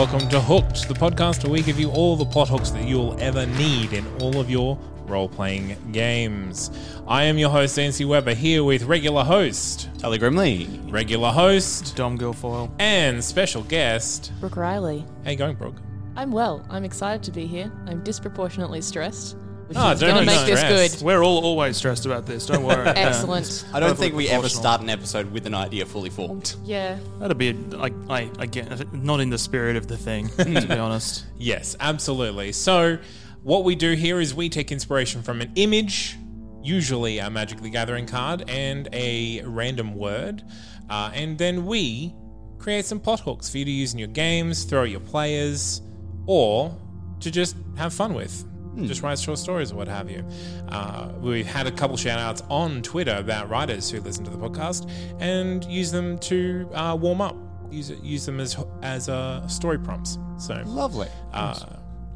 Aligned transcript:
Welcome 0.00 0.26
to 0.30 0.40
Hooked, 0.40 0.88
the 0.88 0.94
podcast 0.94 1.44
where 1.44 1.52
we 1.52 1.60
give 1.60 1.78
you 1.78 1.90
all 1.90 2.16
the 2.16 2.24
plot 2.24 2.48
hooks 2.48 2.70
that 2.70 2.88
you'll 2.88 3.20
ever 3.20 3.44
need 3.44 3.92
in 3.92 4.06
all 4.22 4.40
of 4.40 4.48
your 4.48 4.78
role 5.02 5.28
playing 5.28 5.76
games. 5.92 6.70
I 7.06 7.24
am 7.24 7.36
your 7.36 7.50
host, 7.50 7.76
Nancy 7.76 8.06
Weber, 8.06 8.32
here 8.32 8.64
with 8.64 8.84
regular 8.84 9.22
host, 9.22 9.90
Tully 9.98 10.18
Grimley. 10.18 10.90
regular 10.90 11.30
host, 11.30 11.96
Dom 11.96 12.16
Guilfoyle. 12.16 12.70
and 12.78 13.22
special 13.22 13.62
guest. 13.62 14.32
Brooke 14.40 14.56
Riley. 14.56 15.04
How 15.22 15.32
you 15.32 15.36
going, 15.36 15.56
Brooke? 15.56 15.76
I'm 16.16 16.32
well. 16.32 16.64
I'm 16.70 16.84
excited 16.84 17.22
to 17.24 17.30
be 17.30 17.46
here. 17.46 17.70
I'm 17.86 18.02
disproportionately 18.02 18.80
stressed, 18.80 19.36
which 19.36 19.39
Oh, 19.76 19.90
is 19.92 20.00
don't 20.00 20.10
going 20.14 20.26
to 20.26 20.30
be 20.32 20.36
make 20.36 20.46
this 20.46 20.60
stressed. 20.60 20.98
good. 20.98 21.04
We're 21.06 21.22
all 21.22 21.44
always 21.44 21.76
stressed 21.76 22.06
about 22.06 22.26
this. 22.26 22.46
Don't 22.46 22.64
worry. 22.64 22.84
Yeah. 22.84 22.92
Excellent. 22.96 23.64
I 23.72 23.80
don't 23.80 23.96
think 23.96 24.14
we 24.14 24.28
ever 24.28 24.40
proportional. 24.42 24.60
start 24.62 24.80
an 24.80 24.90
episode 24.90 25.30
with 25.32 25.46
an 25.46 25.54
idea 25.54 25.86
fully 25.86 26.10
formed. 26.10 26.56
Yeah. 26.64 26.98
That'd 27.18 27.38
be 27.38 27.52
like 27.52 27.92
I 28.08 28.30
again 28.38 28.88
not 28.92 29.20
in 29.20 29.30
the 29.30 29.38
spirit 29.38 29.76
of 29.76 29.86
the 29.86 29.96
thing. 29.96 30.28
to 30.30 30.44
be 30.44 30.72
honest. 30.78 31.26
Yes, 31.38 31.76
absolutely. 31.78 32.52
So, 32.52 32.98
what 33.42 33.64
we 33.64 33.74
do 33.76 33.92
here 33.92 34.20
is 34.20 34.34
we 34.34 34.48
take 34.48 34.72
inspiration 34.72 35.22
from 35.22 35.40
an 35.40 35.52
image, 35.54 36.16
usually 36.62 37.18
a 37.18 37.30
Magic 37.30 37.60
the 37.60 37.70
Gathering 37.70 38.06
card, 38.06 38.44
and 38.48 38.88
a 38.92 39.42
random 39.44 39.94
word, 39.94 40.42
uh, 40.90 41.10
and 41.14 41.38
then 41.38 41.64
we 41.64 42.14
create 42.58 42.84
some 42.84 43.00
plot 43.00 43.20
hooks 43.20 43.48
for 43.48 43.56
you 43.58 43.64
to 43.64 43.70
use 43.70 43.92
in 43.94 43.98
your 43.98 44.08
games, 44.08 44.64
throw 44.64 44.82
at 44.82 44.90
your 44.90 45.00
players, 45.00 45.80
or 46.26 46.76
to 47.20 47.30
just 47.30 47.56
have 47.76 47.94
fun 47.94 48.12
with. 48.14 48.44
Just 48.76 49.02
write 49.02 49.18
short 49.18 49.38
stories 49.38 49.72
or 49.72 49.76
what 49.76 49.88
have 49.88 50.08
you. 50.10 50.24
Uh, 50.68 51.10
we've 51.18 51.46
had 51.46 51.66
a 51.66 51.72
couple 51.72 51.96
shout 51.96 52.18
outs 52.20 52.42
on 52.48 52.82
Twitter 52.82 53.16
about 53.16 53.50
writers 53.50 53.90
who 53.90 54.00
listen 54.00 54.24
to 54.24 54.30
the 54.30 54.38
podcast 54.38 54.88
and 55.20 55.64
use 55.64 55.90
them 55.90 56.18
to 56.20 56.68
uh, 56.72 56.96
warm 56.98 57.20
up. 57.20 57.36
Use, 57.70 57.90
it, 57.90 58.02
use 58.02 58.26
them 58.26 58.40
as 58.40 58.56
as 58.82 59.08
uh, 59.08 59.46
story 59.48 59.78
prompts. 59.78 60.18
So 60.38 60.62
Lovely. 60.66 61.08
uh, 61.32 61.58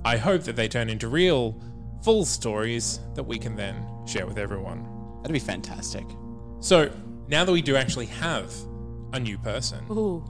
I 0.05 0.17
hope 0.17 0.43
that 0.45 0.57
they 0.57 0.69
turn 0.69 0.89
into 0.89 1.09
real, 1.09 1.61
full 2.03 2.25
stories 2.25 3.01
that 3.15 3.23
we 3.25 3.39
can 3.39 3.57
then 3.57 3.85
share 4.07 4.27
with 4.27 4.39
everyone. 4.39 4.87
That'd 5.23 5.33
be 5.33 5.39
fantastic. 5.39 6.05
So 6.61 6.91
now 7.29 7.45
that 7.45 7.53
we 7.53 7.63
do 7.63 7.77
actually 7.77 8.07
have 8.07 8.53
a 9.13 9.21
new 9.21 9.39
person, 9.39 9.85
Ooh. 9.91 10.25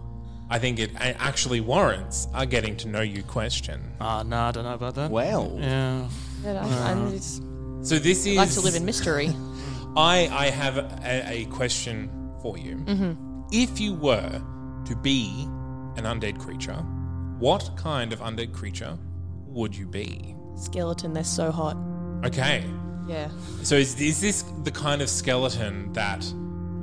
I 0.54 0.58
think 0.60 0.78
it 0.78 0.92
actually 1.00 1.60
warrants 1.60 2.28
a 2.32 2.46
getting 2.46 2.76
to 2.76 2.88
know 2.88 3.00
you 3.00 3.24
question. 3.24 3.80
Ah, 4.00 4.22
no, 4.22 4.38
I 4.38 4.52
don't 4.52 4.62
know 4.62 4.74
about 4.74 4.94
that. 4.94 5.10
Well, 5.10 5.56
Yeah. 5.58 6.08
Yeah, 6.44 6.64
I, 6.64 6.92
I'm 6.92 7.10
just, 7.10 7.42
So 7.82 7.98
this 7.98 8.24
is 8.24 8.36
like 8.36 8.52
to 8.52 8.60
live 8.60 8.76
in 8.76 8.84
mystery. 8.84 9.34
I 9.96 10.28
I 10.30 10.50
have 10.50 10.76
a, 10.78 11.24
a 11.28 11.46
question 11.46 12.08
for 12.40 12.56
you. 12.56 12.76
If 13.50 13.80
you 13.80 13.94
were 13.94 14.30
to 14.84 14.94
be 14.94 15.48
an 15.96 16.04
undead 16.04 16.38
creature, 16.38 16.80
what 17.40 17.76
kind 17.76 18.12
of 18.12 18.20
undead 18.20 18.52
creature 18.52 18.96
would 19.48 19.74
you 19.74 19.88
be? 19.88 20.36
Skeleton, 20.54 21.14
they're 21.14 21.24
so 21.24 21.50
hot. 21.50 21.76
Okay. 22.24 22.62
Yeah. 23.08 23.28
So 23.64 23.74
is, 23.74 24.00
is 24.00 24.20
this 24.20 24.42
the 24.62 24.70
kind 24.70 25.02
of 25.02 25.08
skeleton 25.08 25.92
that 25.94 26.24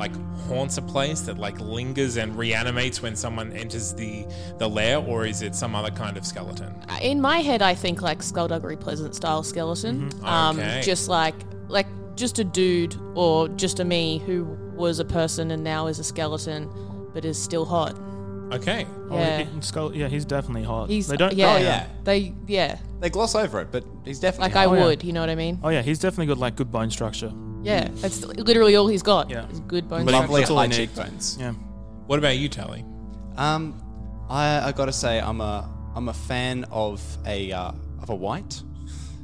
like 0.01 0.11
haunts 0.47 0.77
a 0.77 0.81
place 0.81 1.21
that 1.21 1.37
like 1.37 1.59
lingers 1.61 2.17
and 2.17 2.35
reanimates 2.35 3.01
when 3.03 3.15
someone 3.15 3.53
enters 3.53 3.93
the 3.93 4.25
the 4.57 4.67
lair 4.67 4.97
or 4.97 5.25
is 5.27 5.43
it 5.43 5.53
some 5.53 5.75
other 5.75 5.91
kind 5.91 6.17
of 6.17 6.25
skeleton? 6.25 6.73
In 7.01 7.21
my 7.21 7.37
head, 7.37 7.61
I 7.61 7.75
think 7.75 8.01
like 8.01 8.19
Skulduggery 8.19 8.79
Pleasant 8.79 9.13
style 9.15 9.43
skeleton. 9.43 10.09
Um, 10.23 10.59
Okay. 10.59 10.81
Just 10.83 11.07
like, 11.07 11.35
like 11.67 11.85
just 12.15 12.39
a 12.39 12.43
dude 12.43 12.95
or 13.15 13.47
just 13.49 13.79
a 13.79 13.85
me 13.85 14.17
who 14.25 14.43
was 14.75 14.97
a 14.99 15.05
person 15.05 15.51
and 15.51 15.63
now 15.63 15.85
is 15.87 15.99
a 15.99 16.03
skeleton, 16.03 16.67
but 17.13 17.23
is 17.23 17.41
still 17.41 17.65
hot. 17.65 17.95
Okay. 18.51 18.85
Oh, 19.11 19.17
Yeah. 19.17 19.43
he- 19.43 19.61
Skull, 19.61 19.95
yeah, 19.95 20.07
he's 20.07 20.25
definitely 20.25 20.63
hot. 20.63 20.89
He's 20.89 21.07
they 21.07 21.15
don't. 21.15 21.33
yeah, 21.33 21.53
oh, 21.53 21.57
yeah. 21.57 21.85
They 22.03 22.33
yeah. 22.47 22.79
they 22.99 23.09
gloss 23.11 23.35
over 23.35 23.61
it, 23.61 23.67
but 23.71 23.83
he's 24.03 24.19
definitely 24.19 24.49
Like 24.49 24.55
I 24.57 24.65
hot. 24.65 24.77
yeah. 24.77 24.85
would, 24.85 25.03
you 25.03 25.13
know 25.13 25.21
what 25.21 25.29
I 25.29 25.35
mean? 25.35 25.59
Oh 25.63 25.69
yeah, 25.69 25.83
he's 25.83 25.99
definitely 25.99 26.25
got 26.33 26.39
like 26.39 26.55
good 26.55 26.71
bone 26.71 26.89
structure. 26.89 27.31
Yeah, 27.63 27.87
that's 27.95 28.23
literally 28.25 28.75
all 28.75 28.87
he's 28.87 29.03
got. 29.03 29.29
Yeah. 29.29 29.47
is 29.49 29.59
good 29.61 29.87
bone 29.89 30.05
But 30.05 30.13
he- 30.13 30.17
structure. 30.17 30.21
lovely 30.27 30.41
That's 30.41 30.51
all 30.51 30.57
I 30.59 30.61
high 30.63 30.67
need. 30.67 30.75
cheekbones. 30.75 31.37
Yeah. 31.39 31.51
What 32.07 32.19
about 32.19 32.37
you, 32.37 32.49
Tally? 32.49 32.83
Um, 33.37 33.81
I, 34.29 34.67
I 34.67 34.71
gotta 34.71 34.93
say, 34.93 35.19
I'm 35.19 35.41
a 35.41 35.69
I'm 35.95 36.09
a 36.09 36.13
fan 36.13 36.65
of 36.71 37.01
a 37.25 37.51
uh, 37.51 37.71
of 38.01 38.09
a 38.09 38.15
wight. 38.15 38.61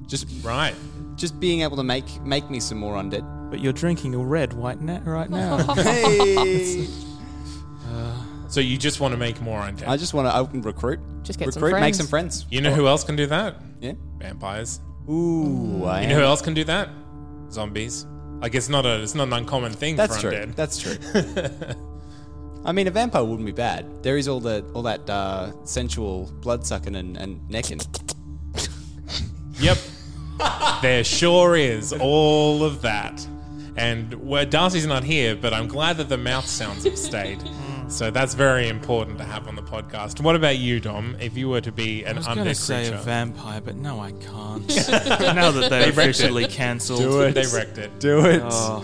Just 0.07 0.27
Right. 0.43 0.73
just 1.15 1.39
being 1.39 1.61
able 1.61 1.77
to 1.77 1.83
make 1.83 2.21
make 2.23 2.49
me 2.49 2.59
some 2.59 2.77
more 2.77 2.95
undead. 2.95 3.25
But 3.49 3.59
you're 3.61 3.73
drinking 3.73 4.13
a 4.15 4.19
red 4.19 4.53
white 4.53 4.81
net 4.81 5.05
right 5.05 5.29
now. 5.29 5.57
Hey, 5.75 6.87
So 8.49 8.61
you 8.61 8.77
just 8.77 9.01
want 9.01 9.11
to 9.13 9.17
make 9.17 9.41
more 9.41 9.59
undead. 9.59 9.87
I 9.87 9.97
just 9.97 10.13
want 10.13 10.27
to 10.27 10.35
open 10.37 10.61
recruit. 10.61 10.99
Just 11.23 11.37
get 11.37 11.53
some 11.53 11.61
recruit, 11.61 11.75
make 11.79 11.81
friends. 11.81 11.97
some 11.97 12.07
friends. 12.07 12.45
you 12.49 12.61
know 12.61 12.73
who 12.73 12.87
else 12.87 13.03
can 13.03 13.15
do 13.17 13.25
that? 13.27 13.55
Yeah. 13.81 13.93
Vampires. 14.19 14.79
Ooh, 15.09 15.83
I 15.83 16.01
You 16.03 16.07
know 16.07 16.15
who 16.15 16.21
else 16.23 16.41
can 16.41 16.53
do 16.53 16.63
that? 16.65 16.89
Zombies. 17.51 18.05
Like 18.41 18.53
it's 18.55 18.69
not 18.69 18.85
a 18.85 19.01
it's 19.01 19.15
not 19.15 19.27
an 19.27 19.33
uncommon 19.33 19.73
thing 19.73 19.95
That's 19.95 20.15
for 20.21 20.29
true. 20.29 20.31
undead. 20.31 20.55
That's 20.55 20.77
true. 20.79 20.95
I 22.65 22.71
mean, 22.71 22.87
a 22.87 22.91
vampire 22.91 23.23
wouldn't 23.23 23.45
be 23.45 23.51
bad. 23.51 23.85
There 24.03 24.17
is 24.17 24.27
all 24.27 24.39
the 24.39 24.63
all 24.73 24.83
that 24.83 25.09
uh, 25.09 25.51
sensual 25.65 26.31
blood 26.41 26.65
sucking 26.65 26.95
and, 26.95 27.17
and 27.17 27.49
necking. 27.49 27.79
Yep. 29.59 29.77
there 30.83 31.03
sure 31.03 31.55
is 31.55 31.91
all 31.91 32.63
of 32.63 32.83
that. 32.83 33.27
And 33.75 34.13
well, 34.13 34.45
Darcy's 34.45 34.85
not 34.85 35.03
here, 35.03 35.35
but 35.35 35.51
I'm 35.51 35.67
glad 35.67 35.97
that 35.97 36.09
the 36.09 36.17
mouth 36.17 36.45
sounds 36.45 36.83
have 36.83 36.95
stayed. 36.97 37.41
So 37.89 38.11
that's 38.11 38.33
very 38.33 38.67
important 38.67 39.17
to 39.19 39.23
have 39.23 39.47
on 39.47 39.55
the 39.55 39.61
podcast. 39.61 40.19
What 40.21 40.35
about 40.35 40.57
you, 40.57 40.79
Dom? 40.81 41.15
If 41.21 41.37
you 41.37 41.47
were 41.47 41.61
to 41.61 41.71
be 41.71 42.03
an 42.03 42.15
I 42.15 42.17
was 42.17 42.25
going 42.27 42.37
to 42.39 42.43
undead 42.43 42.55
say 42.55 42.81
creature, 42.83 42.95
a 42.95 43.03
vampire, 43.03 43.61
but 43.61 43.75
no, 43.77 44.01
I 44.01 44.11
can't. 44.11 44.67
now 44.97 45.51
that 45.51 45.69
they 45.69 45.85
wrecked 45.85 45.97
it. 45.97 45.97
officially 45.97 46.47
cancelled. 46.47 47.33
they 47.33 47.45
wrecked 47.45 47.77
it. 47.77 47.97
Do 47.99 48.25
it. 48.25 48.41
Oh, 48.43 48.83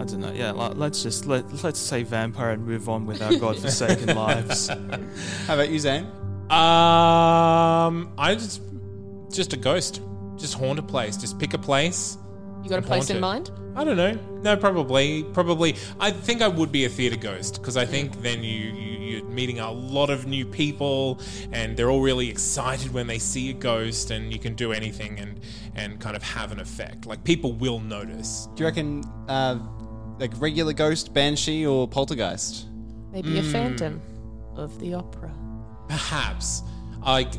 I 0.00 0.04
don't 0.04 0.20
know. 0.20 0.32
Yeah, 0.32 0.52
like, 0.52 0.76
let's 0.76 1.02
just 1.02 1.26
let 1.26 1.62
let's 1.62 1.78
say 1.78 2.02
vampire 2.04 2.50
and 2.50 2.66
move 2.66 2.88
on 2.88 3.04
with 3.04 3.20
our 3.20 3.36
godforsaken 3.36 4.16
lives. 4.16 4.68
How 4.68 5.54
about 5.54 5.68
you, 5.68 5.78
Zane? 5.78 6.04
Um, 6.50 8.12
I 8.18 8.34
just 8.34 8.62
just 9.30 9.52
a 9.52 9.58
ghost. 9.58 10.00
Just 10.36 10.54
haunt 10.54 10.78
a 10.78 10.82
place. 10.82 11.18
Just 11.18 11.38
pick 11.38 11.52
a 11.52 11.58
place. 11.58 12.16
You 12.62 12.68
got 12.68 12.74
a 12.74 12.78
and 12.78 12.86
place 12.86 13.10
in 13.10 13.22
haunt 13.22 13.50
mind? 13.50 13.76
I 13.76 13.84
don't 13.84 13.96
know. 13.96 14.18
No, 14.42 14.56
probably, 14.56 15.24
probably. 15.24 15.76
I 15.98 16.10
think 16.10 16.42
I 16.42 16.48
would 16.48 16.70
be 16.70 16.84
a 16.84 16.88
theatre 16.88 17.16
ghost 17.16 17.54
because 17.54 17.76
I 17.76 17.86
think 17.86 18.20
then 18.22 18.44
you, 18.44 18.72
you 18.72 18.92
you're 19.12 19.24
meeting 19.24 19.60
a 19.60 19.70
lot 19.70 20.10
of 20.10 20.26
new 20.26 20.44
people 20.46 21.20
and 21.52 21.76
they're 21.76 21.90
all 21.90 22.00
really 22.00 22.28
excited 22.28 22.92
when 22.92 23.06
they 23.06 23.18
see 23.18 23.50
a 23.50 23.52
ghost 23.52 24.10
and 24.10 24.32
you 24.32 24.38
can 24.38 24.54
do 24.54 24.72
anything 24.72 25.18
and 25.18 25.40
and 25.74 26.00
kind 26.00 26.16
of 26.16 26.22
have 26.22 26.52
an 26.52 26.60
effect. 26.60 27.06
Like 27.06 27.22
people 27.24 27.52
will 27.52 27.78
notice. 27.78 28.48
Do 28.54 28.62
you 28.62 28.66
reckon 28.66 29.04
uh, 29.28 29.58
like 30.18 30.32
regular 30.40 30.72
ghost, 30.72 31.12
banshee, 31.12 31.66
or 31.66 31.86
poltergeist? 31.86 32.68
Maybe 33.12 33.38
a 33.38 33.42
phantom 33.42 34.00
of 34.56 34.78
the 34.80 34.94
opera. 34.94 35.34
Perhaps. 35.88 36.62
Like 37.04 37.32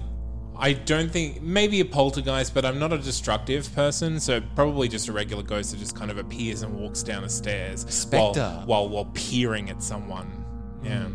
I 0.58 0.74
don't 0.74 1.12
think 1.12 1.42
maybe 1.42 1.80
a 1.80 1.86
poltergeist, 1.86 2.54
but 2.54 2.66
I'm 2.66 2.80
not 2.80 2.94
a 2.94 2.98
destructive 2.98 3.74
person, 3.74 4.20
so 4.20 4.42
probably 4.56 4.88
just 4.88 5.08
a 5.08 5.12
regular 5.14 5.44
ghost 5.44 5.72
that 5.72 5.78
just 5.78 5.96
kind 5.96 6.12
of 6.12 6.18
appears 6.18 6.62
and 6.62 6.74
walks 6.76 7.04
down 7.04 7.24
the 7.24 7.30
stairs 7.30 7.86
Spectre. 7.90 8.42
while 8.66 8.88
while, 8.88 8.90
while 8.90 9.06
peering 9.14 9.70
at 9.70 9.82
someone. 9.82 10.46
Yeah. 10.84 11.08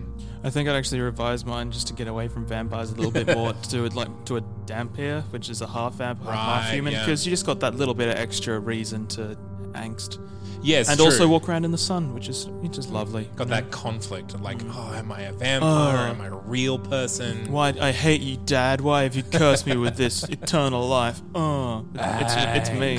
I 0.44 0.50
think 0.50 0.68
I'd 0.68 0.76
actually 0.76 1.00
revise 1.00 1.44
mine 1.44 1.72
just 1.72 1.88
to 1.88 1.92
get 1.94 2.06
away 2.06 2.28
from 2.28 2.46
vampires 2.46 2.92
a 2.92 2.94
little 2.94 3.10
bit 3.10 3.26
more 3.34 3.52
to 3.62 3.68
do 3.68 3.84
it 3.84 3.94
like 3.94 4.08
to 4.26 4.36
a 4.36 4.40
Dhampir, 4.66 5.22
which 5.32 5.50
is 5.50 5.62
a 5.62 5.66
half 5.66 5.94
vampire, 5.94 6.32
half 6.34 6.64
Right, 6.64 6.74
human, 6.74 6.92
yeah. 6.92 7.04
because 7.04 7.26
you 7.26 7.30
just 7.30 7.44
got 7.44 7.58
that 7.60 7.74
little 7.74 7.94
bit 7.94 8.08
of 8.08 8.14
extra 8.16 8.58
reason 8.60 9.06
to 9.08 9.36
angst, 9.78 10.18
Yes, 10.60 10.88
and 10.88 10.96
true. 10.98 11.04
also 11.06 11.28
walk 11.28 11.48
around 11.48 11.64
in 11.64 11.70
the 11.70 11.78
sun, 11.78 12.12
which 12.14 12.28
is 12.28 12.46
which 12.62 12.78
is 12.78 12.88
lovely. 12.88 13.30
got 13.36 13.48
that 13.48 13.70
conflict 13.70 14.34
of 14.34 14.40
like, 14.42 14.58
oh, 14.70 14.92
am 14.94 15.12
I 15.12 15.22
a 15.22 15.32
vampire? 15.32 16.08
Oh. 16.08 16.10
am 16.10 16.20
I 16.20 16.26
a 16.26 16.34
real 16.34 16.78
person? 16.78 17.50
Why 17.52 17.68
I 17.80 17.92
hate 17.92 18.20
you, 18.22 18.36
Dad? 18.44 18.80
Why 18.80 19.04
have 19.04 19.14
you 19.14 19.22
cursed 19.22 19.66
me 19.66 19.76
with 19.76 19.96
this 19.96 20.24
eternal 20.38 20.86
life? 20.88 21.20
Oh, 21.34 21.86
it's, 21.94 22.34
it's 22.68 22.70
me. 22.70 22.98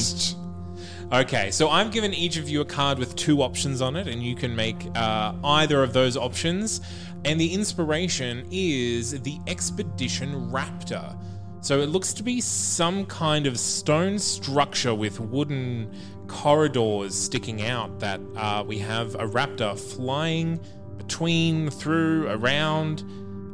Okay, 1.11 1.49
so 1.51 1.69
I've 1.69 1.91
given 1.91 2.13
each 2.13 2.37
of 2.37 2.47
you 2.47 2.61
a 2.61 2.65
card 2.65 2.99
with 2.99 3.15
two 3.15 3.41
options 3.41 3.81
on 3.81 3.95
it, 3.95 4.07
and 4.07 4.21
you 4.21 4.35
can 4.35 4.55
make 4.55 4.87
uh, 4.95 5.33
either 5.43 5.81
of 5.83 5.91
those 5.91 6.15
options. 6.15 6.81
And 7.25 7.41
the 7.41 7.53
inspiration 7.53 8.47
is 8.51 9.19
the 9.23 9.39
Expedition 9.47 10.51
Raptor. 10.51 11.17
So 11.61 11.81
it 11.81 11.87
looks 11.89 12.13
to 12.13 12.23
be 12.23 12.39
some 12.39 13.05
kind 13.05 13.45
of 13.45 13.59
stone 13.59 14.17
structure 14.17 14.95
with 14.95 15.19
wooden 15.19 15.93
corridors 16.27 17.15
sticking 17.15 17.63
out 17.63 17.99
that 17.99 18.21
uh, 18.35 18.63
we 18.65 18.77
have 18.79 19.15
a 19.15 19.27
raptor 19.27 19.77
flying 19.77 20.59
between, 20.97 21.69
through, 21.69 22.29
around. 22.29 23.03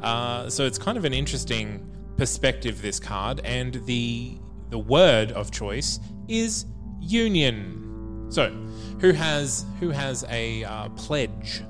Uh, 0.04 0.50
so 0.50 0.66
it's 0.66 0.78
kind 0.78 0.98
of 0.98 1.06
an 1.06 1.14
interesting 1.14 1.90
perspective, 2.18 2.82
this 2.82 3.00
card. 3.00 3.42
And 3.44 3.76
the 3.86 4.38
the 4.70 4.80
word 4.80 5.32
of 5.32 5.52
choice 5.52 6.00
is 6.28 6.66
union. 7.00 8.28
So, 8.30 8.50
who 9.00 9.12
has 9.12 9.66
who 9.80 9.90
has 9.90 10.26
a 10.30 10.64
uh, 10.64 10.90
pledge? 10.90 11.64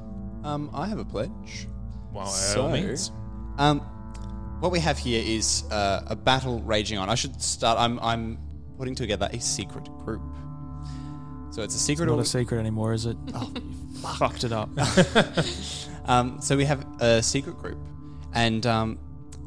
Um, 0.43 0.69
I 0.73 0.87
have 0.87 0.99
a 0.99 1.05
pledge. 1.05 1.67
Well, 2.13 2.27
So-. 2.27 2.61
Um, 3.57 3.85
what 4.65 4.71
we 4.71 4.79
have 4.79 4.97
here 4.97 5.21
is 5.23 5.63
uh, 5.69 6.01
a 6.07 6.15
battle 6.15 6.59
raging 6.63 6.97
on. 6.97 7.07
I 7.07 7.13
should 7.13 7.39
start. 7.39 7.77
I'm 7.77 7.99
I'm 7.99 8.39
putting 8.79 8.95
together 8.95 9.29
a 9.31 9.39
secret 9.39 9.87
group. 10.03 10.23
So 11.51 11.61
it's 11.61 11.75
a 11.75 11.77
secret. 11.77 12.07
Not 12.07 12.13
org- 12.13 12.21
a 12.21 12.27
secret 12.27 12.57
anymore, 12.59 12.93
is 12.93 13.05
it? 13.05 13.15
Oh, 13.35 13.51
you 13.53 13.99
fucked 14.17 14.43
it 14.43 14.51
up. 14.51 14.69
Um, 16.07 16.39
so 16.39 16.55
we 16.55 16.65
have 16.65 16.85
a 17.01 17.23
secret 17.23 17.57
group, 17.57 17.79
and 18.33 18.63
um, 18.67 18.99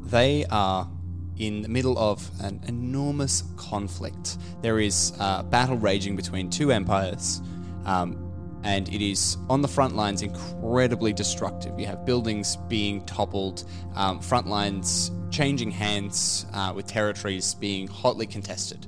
they 0.06 0.44
are 0.50 0.90
in 1.36 1.62
the 1.62 1.68
middle 1.68 1.96
of 1.96 2.28
an 2.40 2.60
enormous 2.66 3.44
conflict. 3.56 4.38
There 4.60 4.80
is 4.80 5.12
uh, 5.20 5.44
battle 5.44 5.76
raging 5.76 6.16
between 6.16 6.50
two 6.50 6.72
empires, 6.72 7.40
um, 7.84 8.27
and 8.64 8.88
it 8.88 9.02
is 9.02 9.37
on 9.49 9.62
the 9.62 9.69
front 9.69 9.96
lines 9.96 10.22
incredibly 10.22 11.12
destructive. 11.12 11.78
You 11.78 11.87
have 11.87 12.05
buildings 12.05 12.56
being 12.69 13.05
toppled, 13.06 13.64
um, 13.94 14.20
front 14.20 14.46
lines 14.46 15.10
changing 15.31 15.70
hands, 15.70 16.46
uh, 16.55 16.72
with 16.75 16.87
territories 16.87 17.55
being 17.55 17.87
hotly 17.87 18.26
contested. 18.26 18.87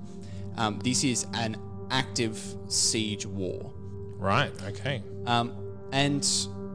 Um, 0.56 0.78
this 0.82 1.04
is 1.04 1.26
an 1.34 1.56
active 1.90 2.40
siege 2.68 3.26
war. 3.26 3.72
Right. 4.16 4.52
Okay. 4.64 5.02
Um, 5.26 5.52
and 5.92 6.26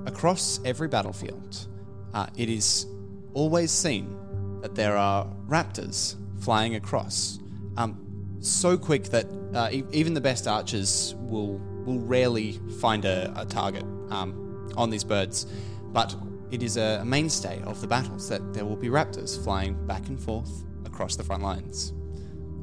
across 0.06 0.60
every 0.66 0.88
battlefield, 0.88 1.68
uh, 2.14 2.28
it 2.38 2.50
is 2.50 2.88
always 3.34 3.72
seen 3.72 4.18
that 4.62 4.76
there 4.76 4.98
are 4.98 5.28
raptors 5.48 6.16
flying 6.40 6.76
across. 6.76 7.40
Um, 7.78 8.02
so 8.40 8.78
quick 8.78 9.06
that 9.06 9.26
uh, 9.54 9.70
e- 9.72 9.84
even 9.92 10.14
the 10.14 10.22
best 10.22 10.48
archers 10.48 11.16
will 11.18 11.60
will 11.86 12.00
rarely 12.00 12.54
find 12.80 13.06
a, 13.06 13.34
a 13.40 13.46
target 13.46 13.84
um, 14.10 14.72
on 14.76 14.90
these 14.90 15.04
birds. 15.04 15.46
But 15.92 16.16
it 16.52 16.62
is 16.64 16.78
a, 16.78 17.00
a 17.02 17.06
mainstay 17.06 17.62
of 17.64 17.82
the 17.82 17.88
battles 17.88 18.30
that 18.30 18.54
there 18.54 18.66
will 18.66 18.76
be 18.76 18.88
raptors 18.90 19.42
flying 19.44 19.74
back 19.88 20.08
and 20.08 20.20
forth 20.20 20.64
across 20.86 21.16
the 21.16 21.24
front 21.24 21.44
lines. 21.44 21.94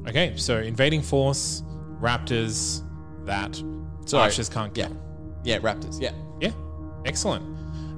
Okay. 0.07 0.33
So 0.35 0.59
invading 0.59 1.01
force, 1.01 1.63
raptors, 2.01 2.81
that 3.25 3.55
Sorry. 4.05 4.23
archers 4.23 4.49
can't 4.49 4.75
Yeah, 4.77 4.87
kill. 4.87 4.97
yeah, 5.43 5.59
raptors. 5.59 6.01
Yeah. 6.01 6.11
Yeah. 6.39 6.51
Excellent. 7.05 7.45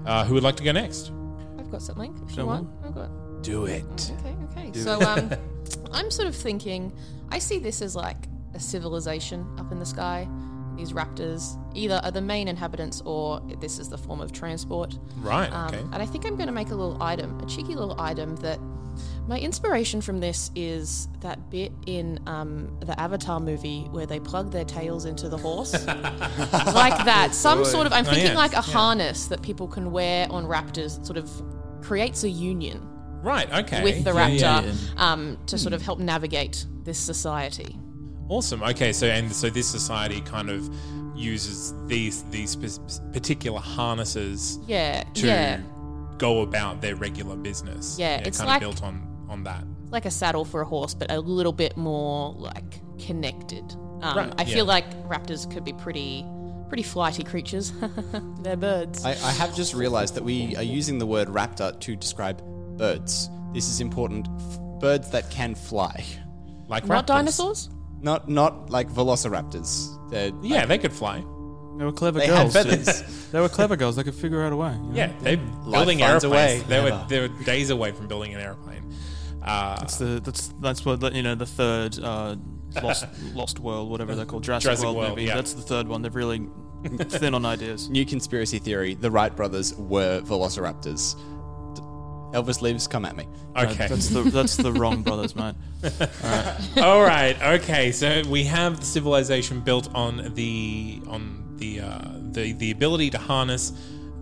Uh, 0.06 0.24
who 0.26 0.36
would 0.36 0.44
like 0.44 0.56
to 0.58 0.64
go 0.64 0.72
next? 0.72 1.12
I've 1.58 1.72
got 1.72 1.82
something. 1.82 2.16
If 2.24 2.32
you 2.32 2.38
Go 2.44 2.46
want, 2.46 2.70
I've 2.86 2.94
got. 2.94 3.10
Do 3.42 3.66
it. 3.66 4.12
Okay, 4.20 4.36
okay. 4.52 4.80
So 4.80 5.00
um, 5.02 5.32
I'm 5.92 6.12
sort 6.12 6.28
of 6.28 6.36
thinking. 6.36 6.92
I 7.30 7.40
see 7.40 7.58
this 7.60 7.82
as 7.82 7.96
like 7.96 8.28
a 8.54 8.60
civilization 8.60 9.48
up 9.58 9.72
in 9.72 9.80
the 9.80 9.86
sky. 9.86 10.28
These 10.78 10.94
raptors 10.94 11.58
either 11.76 12.00
are 12.04 12.12
the 12.12 12.22
main 12.22 12.48
inhabitants 12.48 13.02
or 13.06 13.40
this 13.62 13.80
is 13.80 13.90
the 13.90 13.98
form 13.98 14.22
of 14.22 14.32
transport. 14.32 14.98
Right. 15.18 15.52
Um, 15.52 15.68
Okay. 15.68 15.80
And 15.80 15.96
I 15.96 16.06
think 16.06 16.26
I'm 16.26 16.36
going 16.36 16.48
to 16.48 16.54
make 16.54 16.70
a 16.70 16.76
little 16.76 17.02
item, 17.02 17.40
a 17.40 17.46
cheeky 17.46 17.76
little 17.76 18.00
item 18.00 18.36
that 18.38 18.60
my 19.28 19.38
inspiration 19.40 20.00
from 20.00 20.20
this 20.22 20.52
is 20.56 21.10
that 21.20 21.50
bit 21.50 21.72
in 21.86 22.20
um, 22.28 22.78
the 22.82 22.98
Avatar 23.00 23.40
movie 23.42 23.82
where 23.92 24.06
they 24.06 24.20
plug 24.22 24.52
their 24.52 24.64
tails 24.64 25.04
into 25.06 25.28
the 25.28 25.38
horse. 25.38 25.74
like 25.88 27.04
that. 27.06 27.30
Some 27.34 27.66
sort 27.66 27.88
of, 27.88 27.94
I'm 27.94 28.06
Oh, 28.06 28.10
thinking 28.10 28.28
yeah, 28.32 28.38
like 28.38 28.52
a 28.54 28.56
yeah. 28.58 28.62
harness 28.62 29.26
that 29.28 29.42
people 29.42 29.68
can 29.68 29.92
wear 29.92 30.28
on 30.32 30.46
raptors, 30.46 31.04
sort 31.06 31.18
of 31.18 31.30
creates 31.82 32.24
a 32.24 32.30
union 32.30 32.88
Right. 33.22 33.52
Okay. 33.52 33.84
with 33.84 34.04
the 34.04 34.12
raptor 34.12 34.40
yeah. 34.40 34.74
Um, 34.98 35.38
to 35.48 35.58
sort 35.58 35.74
of 35.74 35.82
help 35.82 36.00
navigate 36.00 36.66
this 36.84 36.98
society. 37.00 37.78
Awesome. 38.30 38.64
Okay, 38.64 38.92
so 38.94 39.08
and 39.08 39.32
so 39.32 39.50
this 39.50 39.68
society 39.68 40.22
kind 40.22 40.50
of 40.50 40.70
uses 41.16 41.74
these 41.88 42.24
these 42.32 42.56
particular 43.14 43.60
harnesses 43.60 44.60
Yeah, 44.68 45.04
to 45.16 45.28
yeah. 45.28 45.62
go 46.18 46.42
about 46.42 46.82
their 46.82 46.96
regular 46.96 47.36
business. 47.36 47.98
Yeah, 48.00 48.18
it's 48.18 48.38
kind 48.40 48.48
like- 48.50 48.62
of 48.62 48.62
built 48.62 48.84
on 48.84 49.26
on 49.30 49.44
that. 49.44 49.64
Like 49.92 50.06
a 50.06 50.12
saddle 50.12 50.44
for 50.46 50.62
a 50.62 50.66
horse, 50.66 50.94
but 50.94 51.12
a 51.12 51.20
little 51.20 51.54
bit 51.54 51.78
more 51.78 52.34
like 52.34 52.82
connected. 53.00 53.64
Um, 54.02 54.18
Right, 54.18 54.34
I 54.38 54.44
yeah. 54.44 54.56
feel 54.56 54.66
like 54.66 54.86
raptors 55.08 55.50
could 55.50 55.64
be 55.64 55.74
pretty, 55.74 56.26
pretty 56.68 56.84
flighty 56.84 57.24
creatures. 57.24 57.72
They're 58.42 58.58
birds. 58.58 59.06
I, 59.06 59.12
I 59.12 59.32
have 59.32 59.56
just 59.56 59.74
realized 59.74 60.16
that 60.16 60.24
we 60.24 60.56
are 60.58 60.64
using 60.64 60.98
the 60.98 61.06
word 61.06 61.28
raptor 61.30 61.80
to 61.80 61.96
describe 61.96 62.42
birds. 62.78 63.30
This 63.54 63.70
is 63.70 63.80
important. 63.80 64.28
F- 64.28 64.60
birds 64.80 65.12
that 65.12 65.30
can 65.30 65.56
fly. 65.56 66.04
Like 66.68 66.86
Not 66.88 67.04
raptors. 67.06 67.08
dinosaurs. 67.08 67.70
Not 68.06 68.30
not 68.30 68.70
like 68.70 68.88
velociraptors. 68.90 69.70
They're, 70.12 70.32
Yeah, 70.42 70.66
they 70.66 70.78
could 70.78 70.94
fly. 70.94 71.18
They 71.78 71.84
were 71.84 71.92
clever 71.92 72.20
They 72.20 72.28
had 72.28 72.52
girls. 72.52 72.54
dude. 72.54 72.86
feathers. 72.86 73.30
they 73.32 73.40
were 73.42 73.50
clever 73.50 73.76
girls. 73.76 73.96
They 73.98 74.04
could 74.04 74.16
figure 74.16 74.42
out 74.44 74.54
a 74.54 74.56
way. 74.56 74.72
you 74.74 74.80
know? 74.80 74.92
Yeah, 74.94 75.12
they 75.22 75.36
building 75.36 76.00
finds 76.00 76.24
a 76.24 76.28
airplanes. 76.28 76.32
way. 76.32 76.68
They 76.70 76.82
were 76.84 76.90
Never. 76.92 77.06
they 77.10 77.20
were 77.28 77.44
days 77.44 77.70
away 77.72 77.92
from 77.92 78.08
building 78.08 78.34
an 78.34 78.40
airplane. 78.42 78.84
Uh, 79.44 79.76
That's 79.80 79.98
the 79.98 80.22
that's 80.24 80.48
that's 80.62 80.86
what 80.86 81.14
you 81.14 81.22
know 81.24 81.36
the 81.36 81.46
third 81.46 82.00
uh, 82.00 82.36
lost 82.82 83.06
lost 83.34 83.60
world 83.60 83.90
whatever 83.90 84.16
they're 84.16 84.26
called 84.26 84.44
Jurassic, 84.44 84.66
Jurassic 84.68 84.86
World, 84.86 84.98
World, 84.98 85.10
movie. 85.12 85.24
yeah. 85.26 85.36
That's 85.36 85.54
the 85.54 85.62
third 85.62 85.88
one. 85.88 86.02
They're 86.02 86.12
really 86.12 86.48
thin 87.20 87.34
on 87.34 87.44
ideas. 87.46 87.90
New 87.90 88.06
conspiracy 88.06 88.60
theory: 88.60 88.94
the 88.96 89.12
Wright 89.12 89.36
brothers 89.36 89.76
were 89.76 90.22
velociraptors. 90.22 91.16
D- 92.32 92.38
Elvis 92.38 92.62
leaves. 92.62 92.88
Come 92.88 93.06
at 93.06 93.16
me. 93.16 93.28
okay. 93.56 93.88
That's 93.88 94.10
the 94.10 94.24
that's 94.24 94.58
the 94.58 94.72
wrong 94.72 95.02
brothers, 95.04 95.36
man. 95.36 95.56
All 96.78 97.02
right. 97.02 97.36
Okay. 97.42 97.92
So 97.92 98.24
we 98.30 98.44
have 98.46 98.80
the 98.80 98.86
civilization 98.86 99.62
built 99.62 99.94
on 99.96 100.34
the 100.36 101.02
on 101.08 101.56
the 101.58 101.82
uh, 101.82 102.00
the 102.32 102.54
the 102.54 102.72
ability 102.72 103.10
to 103.12 103.18
harness 103.18 103.72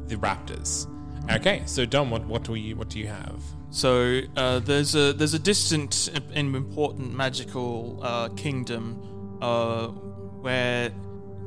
the 0.08 0.16
raptors. 0.18 0.88
Okay. 1.32 1.64
So 1.66 1.86
Dom, 1.86 2.12
what 2.12 2.26
what 2.26 2.44
do 2.44 2.56
you 2.56 2.76
what 2.76 2.90
do 2.90 3.00
you 3.00 3.08
have? 3.08 3.42
So 3.70 4.22
uh, 4.36 4.60
there's 4.60 4.94
a 4.96 5.14
there's 5.14 5.34
a 5.34 5.40
distant 5.40 6.10
and 6.34 6.56
important 6.56 7.14
magical 7.16 8.00
uh, 8.04 8.30
kingdom 8.30 9.38
uh, 9.42 9.88
where 9.88 10.92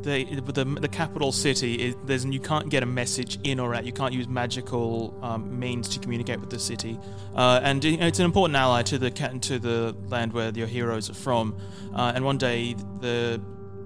they 0.02 0.24
the, 0.24 0.64
the 0.64 0.88
capital 0.88 1.32
city 1.32 1.74
is 1.74 1.96
there's 2.04 2.24
you 2.24 2.40
can't 2.40 2.68
get 2.68 2.82
a 2.82 2.86
message 2.86 3.38
in 3.44 3.58
or 3.60 3.74
out. 3.74 3.84
You 3.84 3.92
can't 3.92 4.12
use 4.12 4.28
magical 4.28 5.18
um, 5.22 5.58
means 5.58 5.88
to 5.90 5.98
communicate 5.98 6.40
with 6.40 6.50
the 6.50 6.58
city, 6.58 6.98
uh, 7.34 7.60
and 7.62 7.82
you 7.84 7.96
know, 7.96 8.06
it's 8.06 8.18
an 8.18 8.24
important 8.24 8.56
ally 8.56 8.82
to 8.82 8.98
the 8.98 9.10
to 9.10 9.58
the 9.58 9.96
land 10.08 10.32
where 10.32 10.50
your 10.50 10.66
heroes 10.66 11.10
are 11.10 11.14
from. 11.14 11.56
Uh, 11.94 12.12
and 12.14 12.24
one 12.24 12.38
day 12.38 12.74
the 13.00 13.40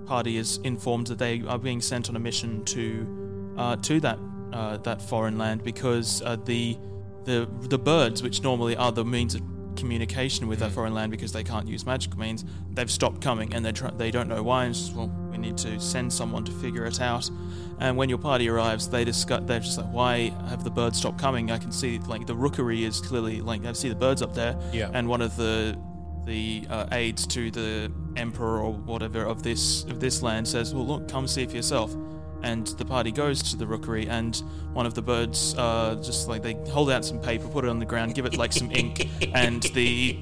party 0.07 0.37
is 0.37 0.59
informed 0.64 1.07
that 1.07 1.19
they 1.19 1.43
are 1.47 1.59
being 1.59 1.81
sent 1.81 2.09
on 2.09 2.17
a 2.17 2.21
mission 2.21 2.64
to 2.64 3.55
uh, 3.57 3.76
to 3.76 4.00
that 4.00 4.19
uh, 4.52 4.76
that 4.79 5.00
foreign 5.00 5.38
land 5.38 5.62
because 5.62 6.23
uh, 6.23 6.37
the 6.45 6.76
the 7.25 7.49
the 7.62 7.79
birds, 7.79 8.23
which 8.23 8.43
normally 8.43 8.76
are 8.76 8.93
the 8.93 9.05
means 9.05 9.35
of 9.35 9.43
communication 9.76 10.47
with 10.47 10.59
that 10.59 10.71
foreign 10.71 10.95
land 10.95 11.11
because 11.11 11.33
they 11.33 11.43
can't 11.43 11.67
use 11.67 11.87
magical 11.87 12.19
means, 12.19 12.45
they've 12.73 12.90
stopped 12.90 13.21
coming 13.21 13.55
and 13.55 13.64
they 13.64 13.73
try, 13.73 13.90
they 13.90 14.11
don't 14.11 14.29
know 14.29 14.43
why. 14.43 14.64
And 14.64 14.75
just, 14.75 14.95
well, 14.95 15.11
we 15.29 15.29
need 15.40 15.56
to 15.59 15.80
send 15.80 16.12
someone 16.12 16.44
to 16.44 16.52
figure 16.52 16.85
it 16.87 17.00
out. 17.00 17.30
And 17.78 17.97
when 17.97 18.09
your 18.09 18.18
party 18.18 18.49
arrives, 18.49 18.88
they 18.88 19.04
discuss. 19.04 19.42
They're 19.44 19.61
just 19.61 19.78
like, 19.78 19.92
why 19.92 20.16
have 20.49 20.64
the 20.64 20.70
birds 20.70 20.99
stopped 20.99 21.18
coming? 21.18 21.50
I 21.50 21.59
can 21.59 21.73
see 21.73 21.99
like 21.99 22.26
the 22.26 22.35
rookery 22.35 22.85
is 22.85 23.00
clearly 23.00 23.40
like 23.40 23.64
I 23.64 23.73
see 23.73 23.88
the 23.88 23.94
birds 23.94 24.23
up 24.23 24.35
there. 24.35 24.56
Yeah. 24.73 24.90
And 24.92 25.09
one 25.09 25.23
of 25.23 25.37
the 25.37 25.78
the 26.26 26.66
uh, 26.68 26.87
aides 26.92 27.26
to 27.28 27.50
the 27.50 27.90
emperor 28.16 28.61
or 28.61 28.73
whatever 28.73 29.25
of 29.25 29.42
this 29.42 29.85
of 29.85 30.00
this 30.00 30.23
land 30.23 30.47
says, 30.47 30.75
"Well, 30.75 30.87
look, 30.87 31.09
come 31.09 31.26
see 31.26 31.47
for 31.47 31.56
yourself." 31.56 31.94
and 32.42 32.68
the 32.78 32.85
party 32.85 33.12
goes 33.12 33.42
to 33.42 33.56
the 33.56 33.66
rookery, 33.66 34.09
and 34.09 34.42
one 34.73 34.87
of 34.87 34.94
the 34.94 35.02
birds, 35.02 35.54
uh, 35.56 36.00
just 36.02 36.28
like 36.28 36.42
they 36.42 36.54
hold 36.70 36.90
out 36.90 37.04
some 37.04 37.20
paper, 37.20 37.47
put 37.49 37.64
it 37.64 37.68
on 37.68 37.78
the 37.78 37.85
ground, 37.85 38.14
give 38.14 38.26
it 38.26 38.37
like 38.37 38.52
some 38.52 38.70
ink, 38.73 39.09
and 39.35 39.62
the 39.75 40.18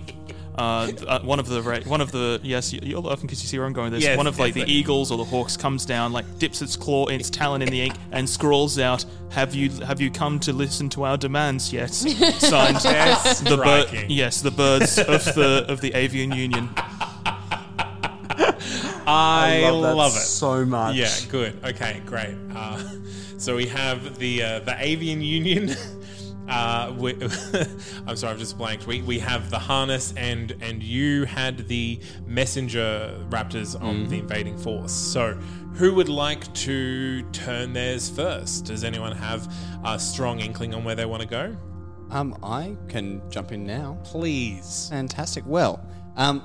uh, 0.58 0.90
uh, 1.06 1.20
one 1.20 1.38
of 1.38 1.46
the 1.46 1.62
ra- 1.62 1.80
one 1.86 2.00
of 2.00 2.10
the 2.10 2.40
yes, 2.42 2.72
you, 2.72 2.80
you're 2.82 3.00
laughing 3.00 3.26
because 3.26 3.42
you 3.42 3.48
see 3.48 3.56
where 3.58 3.66
I'm 3.66 3.72
going. 3.72 3.92
with 3.92 4.00
This 4.00 4.08
Yes, 4.08 4.16
one 4.16 4.26
of 4.26 4.38
like 4.38 4.56
yes, 4.56 4.66
the 4.66 4.72
eagles 4.72 5.10
or 5.12 5.18
the 5.18 5.24
hawks 5.24 5.56
comes 5.56 5.86
down, 5.86 6.12
like 6.12 6.24
dips 6.38 6.60
its 6.62 6.76
claw, 6.76 7.06
its 7.06 7.30
talon 7.30 7.62
in 7.62 7.68
the 7.68 7.80
ink, 7.80 7.94
and 8.10 8.28
scrawls 8.28 8.78
out, 8.78 9.04
"Have 9.30 9.54
you 9.54 9.70
have 9.84 10.00
you 10.00 10.10
come 10.10 10.40
to 10.40 10.52
listen 10.52 10.88
to 10.90 11.04
our 11.04 11.16
demands 11.16 11.72
yet?" 11.72 11.94
Signed, 11.94 12.78
Yes, 12.82 13.40
the 13.40 13.56
bird. 13.56 13.86
striking. 13.88 14.10
Yes, 14.10 14.40
the 14.42 14.50
birds 14.50 14.98
of 14.98 15.24
the 15.34 15.64
of 15.68 15.80
the 15.80 15.92
avian 15.94 16.32
union. 16.32 16.68
I, 19.10 19.70
love, 19.70 20.14
it. 20.14 20.20
so 20.20 20.64
much. 20.66 20.94
Yeah, 20.96 21.10
good. 21.30 21.58
Okay, 21.64 22.02
great. 22.04 22.34
Uh, 22.54 22.82
so 23.38 23.56
we 23.56 23.66
have 23.66 24.18
the 24.18 24.42
uh, 24.42 24.58
the 24.60 24.76
avian 24.78 25.22
union. 25.22 25.74
Uh, 26.48 26.94
we, 26.96 27.12
I'm 28.06 28.16
sorry, 28.16 28.32
I've 28.32 28.38
just 28.38 28.56
blanked. 28.56 28.86
We, 28.86 29.02
we 29.02 29.18
have 29.18 29.50
the 29.50 29.58
harness, 29.58 30.14
and 30.16 30.54
and 30.60 30.82
you 30.82 31.24
had 31.24 31.68
the 31.68 32.00
messenger 32.26 33.18
raptors 33.28 33.80
on 33.80 34.08
the 34.08 34.18
invading 34.18 34.56
force. 34.56 34.92
So, 34.92 35.34
who 35.74 35.94
would 35.94 36.08
like 36.08 36.52
to 36.54 37.22
turn 37.32 37.72
theirs 37.72 38.08
first? 38.08 38.64
Does 38.64 38.84
anyone 38.84 39.12
have 39.12 39.52
a 39.84 39.98
strong 39.98 40.40
inkling 40.40 40.74
on 40.74 40.84
where 40.84 40.94
they 40.94 41.06
want 41.06 41.22
to 41.22 41.28
go? 41.28 41.56
Um, 42.10 42.38
I 42.42 42.76
can 42.88 43.20
jump 43.30 43.52
in 43.52 43.66
now. 43.66 43.98
Please. 44.04 44.88
Fantastic. 44.90 45.44
Well, 45.46 45.84
um, 46.16 46.42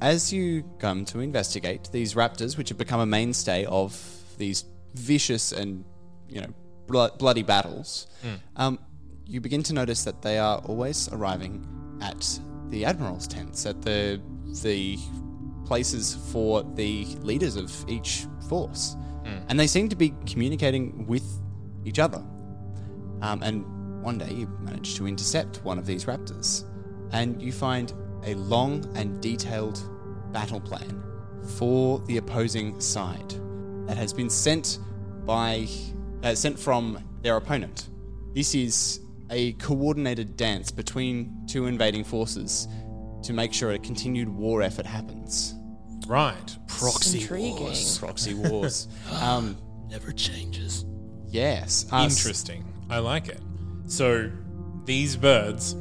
as 0.00 0.32
you 0.32 0.62
come 0.78 1.04
to 1.06 1.18
investigate 1.20 1.90
these 1.92 2.14
raptors, 2.14 2.56
which 2.56 2.68
have 2.68 2.78
become 2.78 3.00
a 3.00 3.06
mainstay 3.06 3.64
of 3.64 4.00
these 4.38 4.64
vicious 4.94 5.52
and 5.52 5.84
you 6.28 6.40
know 6.40 6.54
blo- 6.86 7.10
bloody 7.18 7.42
battles, 7.42 8.06
um, 8.56 8.78
you 9.30 9.40
begin 9.40 9.62
to 9.62 9.72
notice 9.72 10.02
that 10.02 10.22
they 10.22 10.38
are 10.38 10.58
always 10.64 11.08
arriving 11.12 11.64
at 12.02 12.40
the 12.68 12.84
admiral's 12.84 13.28
tents, 13.28 13.64
at 13.64 13.80
the 13.82 14.20
the 14.62 14.98
places 15.64 16.16
for 16.32 16.64
the 16.74 17.04
leaders 17.20 17.54
of 17.54 17.72
each 17.88 18.26
force, 18.48 18.96
and 19.48 19.58
they 19.58 19.68
seem 19.68 19.88
to 19.88 19.94
be 19.94 20.12
communicating 20.26 21.06
with 21.06 21.24
each 21.84 22.00
other. 22.00 22.24
Um, 23.22 23.42
and 23.42 24.02
one 24.02 24.18
day 24.18 24.32
you 24.32 24.46
manage 24.60 24.96
to 24.96 25.06
intercept 25.06 25.62
one 25.62 25.78
of 25.78 25.86
these 25.86 26.06
raptors, 26.06 26.64
and 27.12 27.40
you 27.40 27.52
find 27.52 27.92
a 28.24 28.34
long 28.34 28.84
and 28.96 29.20
detailed 29.22 29.80
battle 30.32 30.60
plan 30.60 31.02
for 31.56 32.00
the 32.00 32.16
opposing 32.16 32.80
side 32.80 33.34
that 33.86 33.96
has 33.96 34.12
been 34.12 34.28
sent 34.28 34.80
by 35.24 35.68
uh, 36.24 36.34
sent 36.34 36.58
from 36.58 36.98
their 37.22 37.36
opponent. 37.36 37.90
This 38.34 38.54
is 38.54 39.00
a 39.30 39.52
coordinated 39.54 40.36
dance 40.36 40.70
between 40.70 41.46
two 41.46 41.66
invading 41.66 42.04
forces 42.04 42.66
to 43.22 43.32
make 43.32 43.52
sure 43.52 43.72
a 43.72 43.78
continued 43.78 44.28
war 44.28 44.62
effort 44.62 44.86
happens. 44.86 45.54
Right. 46.06 46.56
Proxy 46.66 47.20
Intriguing. 47.20 47.60
wars. 47.60 47.98
Proxy 48.00 48.34
wars. 48.34 48.88
um, 49.22 49.56
Never 49.88 50.12
changes. 50.12 50.84
yes. 51.28 51.86
uh, 51.92 52.06
Interesting. 52.08 52.64
I 52.88 52.98
like 52.98 53.28
it. 53.28 53.40
So 53.86 54.30
these 54.84 55.16
birds. 55.16 55.74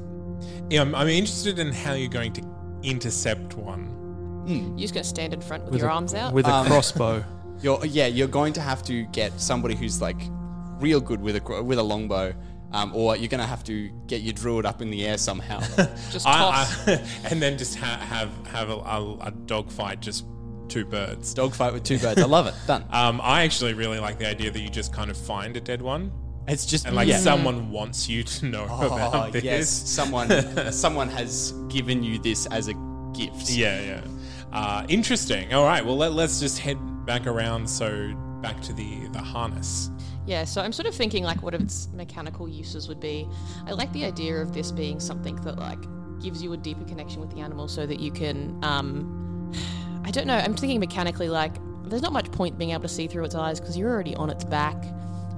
I'm, 0.72 0.94
I'm 0.94 1.08
interested 1.08 1.58
in 1.60 1.72
how 1.72 1.94
you're 1.94 2.10
going 2.10 2.34
to 2.34 2.44
intercept 2.84 3.56
one. 3.56 3.96
You're 4.48 4.80
just 4.80 4.94
gonna 4.94 5.04
stand 5.04 5.34
in 5.34 5.42
front 5.42 5.66
with, 5.66 5.80
your 5.80 5.90
a, 5.90 5.94
arms 5.94 6.14
out. 6.16 6.34
with 6.34 6.46
a 6.48 6.52
Um, 6.54 6.66
crossbow. 6.68 7.24
You're 7.62 7.86
yeah, 7.86 8.08
you're 8.08 8.28
going 8.30 8.54
to 8.54 8.62
have 8.62 8.82
to 8.84 9.04
get 9.08 9.38
somebody 9.40 9.76
who's 9.76 10.02
like 10.02 10.16
real 10.80 11.02
good 11.02 11.20
with 11.22 11.36
a 11.36 11.40
gr- 11.42 11.62
with 11.62 11.78
a 11.78 11.84
longbow, 11.84 12.34
um, 12.72 12.92
or 12.96 13.16
you're 13.18 13.28
going 13.30 13.42
to 13.42 13.48
have 13.48 13.64
to 13.66 13.90
get 14.08 14.22
your 14.22 14.34
druid 14.34 14.66
up 14.66 14.82
in 14.82 14.90
the 14.92 15.06
air 15.06 15.18
somehow. 15.18 15.60
just 16.12 16.26
toss. 16.26 16.88
I, 16.88 17.02
and 17.30 17.42
then 17.42 17.58
just 17.58 17.78
ha- 17.78 17.98
have 18.00 18.30
have 18.48 18.70
a, 18.70 18.76
a, 18.76 19.18
a 19.28 19.32
dog 19.32 19.72
fight, 19.72 20.00
just 20.02 20.26
two 20.68 20.86
birds. 20.86 21.34
Dogfight 21.34 21.74
with 21.74 21.84
two 21.84 21.98
birds. 21.98 22.22
I 22.22 22.26
love 22.26 22.48
it. 22.48 22.54
Done. 22.68 22.86
Um, 22.92 23.20
I 23.24 23.42
actually 23.44 23.74
really 23.74 24.00
like 24.00 24.20
the 24.20 24.28
idea 24.28 24.52
that 24.52 24.60
you 24.60 24.70
just 24.70 24.94
kind 24.94 25.10
of 25.10 25.18
find 25.18 25.58
a 25.58 25.62
dead 25.62 25.82
one, 25.82 26.12
It's 26.48 26.66
just 26.66 26.86
and 26.86 26.96
like 26.96 27.08
yeah. 27.08 27.18
someone 27.18 27.72
wants 27.72 28.08
you 28.08 28.24
to 28.24 28.46
know 28.46 28.68
Oh, 28.70 28.86
about 28.88 29.32
this. 29.34 29.44
yes, 29.44 29.70
someone 29.70 30.72
someone 30.72 31.10
has 31.10 31.54
given 31.70 32.04
you 32.04 32.20
this 32.20 32.46
as 32.48 32.68
a 32.68 32.74
gift. 33.14 33.50
Yeah, 33.50 33.82
yeah. 33.82 34.02
Uh, 34.52 34.86
interesting. 34.90 35.54
All 35.54 35.64
right. 35.66 35.84
Well, 35.86 35.98
let, 35.98 36.14
let's 36.14 36.40
just 36.40 36.60
head 36.60 36.78
back 37.06 37.26
around. 37.28 37.68
So 37.70 38.14
back 38.42 38.62
to 38.62 38.74
the 38.74 39.08
the 39.08 39.20
harness. 39.20 39.90
Yeah, 40.30 40.44
so 40.44 40.62
I'm 40.62 40.72
sort 40.72 40.88
of 40.88 40.94
thinking 40.94 41.24
like 41.24 41.42
what 41.42 41.56
its 41.56 41.88
mechanical 41.92 42.48
uses 42.48 42.88
would 42.88 43.00
be. 43.00 43.28
I 43.66 43.72
like 43.72 43.92
the 43.94 44.06
idea 44.06 44.36
of 44.36 44.54
this 44.54 44.72
being 44.72 45.00
something 45.00 45.36
that 45.38 45.58
like 45.58 45.80
gives 46.22 46.44
you 46.44 46.54
a 46.54 46.58
deeper 46.58 46.86
connection 46.86 47.20
with 47.20 47.32
the 47.32 47.40
animal 47.40 47.68
so 47.68 47.88
that 47.88 48.00
you 48.00 48.12
can 48.12 48.64
um 48.64 49.52
I 50.06 50.12
don't 50.12 50.28
know, 50.28 50.38
I'm 50.38 50.54
thinking 50.54 50.80
mechanically 50.80 51.30
like 51.30 51.56
there's 51.86 52.04
not 52.04 52.14
much 52.14 52.32
point 52.32 52.60
being 52.60 52.70
able 52.70 52.84
to 52.84 52.88
see 52.88 53.08
through 53.08 53.26
its 53.26 53.34
eyes 53.34 53.60
because 53.60 53.76
you're 53.76 53.90
already 53.90 54.16
on 54.18 54.30
its 54.30 54.44
back. 54.44 54.76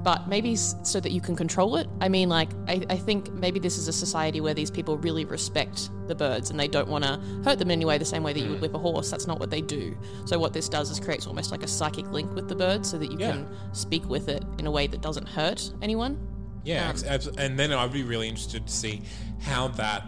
But 0.04 0.28
maybe 0.28 0.56
so 0.56 1.00
that 1.00 1.12
you 1.12 1.22
can 1.22 1.36
control 1.36 1.76
it. 1.76 1.88
I 2.00 2.10
mean, 2.10 2.28
like, 2.28 2.50
I, 2.68 2.84
I 2.90 2.98
think 2.98 3.32
maybe 3.34 3.60
this 3.60 3.78
is 3.78 3.88
a 3.88 3.94
society 3.94 4.42
where 4.42 4.54
these 4.56 4.72
people 4.72 4.98
really 4.98 5.26
respect 5.26 5.90
the 6.08 6.16
birds 6.16 6.50
and 6.50 6.60
they 6.60 6.68
don't 6.68 6.88
want 6.88 7.04
to 7.04 7.20
hurt 7.46 7.60
them 7.60 7.70
in 7.70 7.72
any 7.72 7.86
way 7.86 7.98
the 8.00 8.06
same 8.06 8.24
way 8.24 8.34
that 8.34 8.40
you 8.40 8.50
would 8.50 8.62
whip 8.62 8.74
a 8.74 8.80
horse. 8.80 9.12
That's 9.12 9.28
not 9.28 9.40
what 9.40 9.52
they 9.52 9.62
do. 9.62 9.96
So, 10.26 10.40
what 10.40 10.54
this 10.54 10.68
does 10.70 10.90
is 10.90 11.00
creates 11.00 11.28
almost 11.28 11.52
like 11.52 11.62
a 11.64 11.68
psychic 11.68 12.08
link 12.12 12.34
with 12.34 12.48
the 12.50 12.56
bird 12.56 12.86
so 12.86 12.98
that 12.98 13.12
you 13.12 13.18
Yeah. 13.20 13.32
can 13.34 13.48
speak 13.74 14.08
with 14.10 14.28
it 14.28 14.44
in 14.58 14.66
a 14.66 14.72
way 14.72 14.88
that 14.88 15.02
doesn't 15.02 15.28
hurt 15.28 15.72
anyone. 15.82 16.18
Yeah, 16.64 16.90
Um, 17.10 17.20
and 17.38 17.58
then 17.58 17.72
I'd 17.72 17.92
be 17.94 18.04
really 18.04 18.28
interested 18.28 18.68
to 18.68 18.74
see 18.74 19.02
how 19.40 19.68
that 19.70 20.04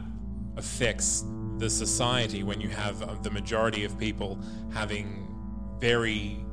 affects 0.58 1.24
the 1.58 1.70
society 1.70 2.44
when 2.44 2.62
you 2.62 2.70
have 2.70 3.02
uh, 3.02 3.16
the 3.22 3.32
majority 3.32 3.84
of 3.84 3.98
people 3.98 4.40
having 4.72 5.28
very, 5.80 6.44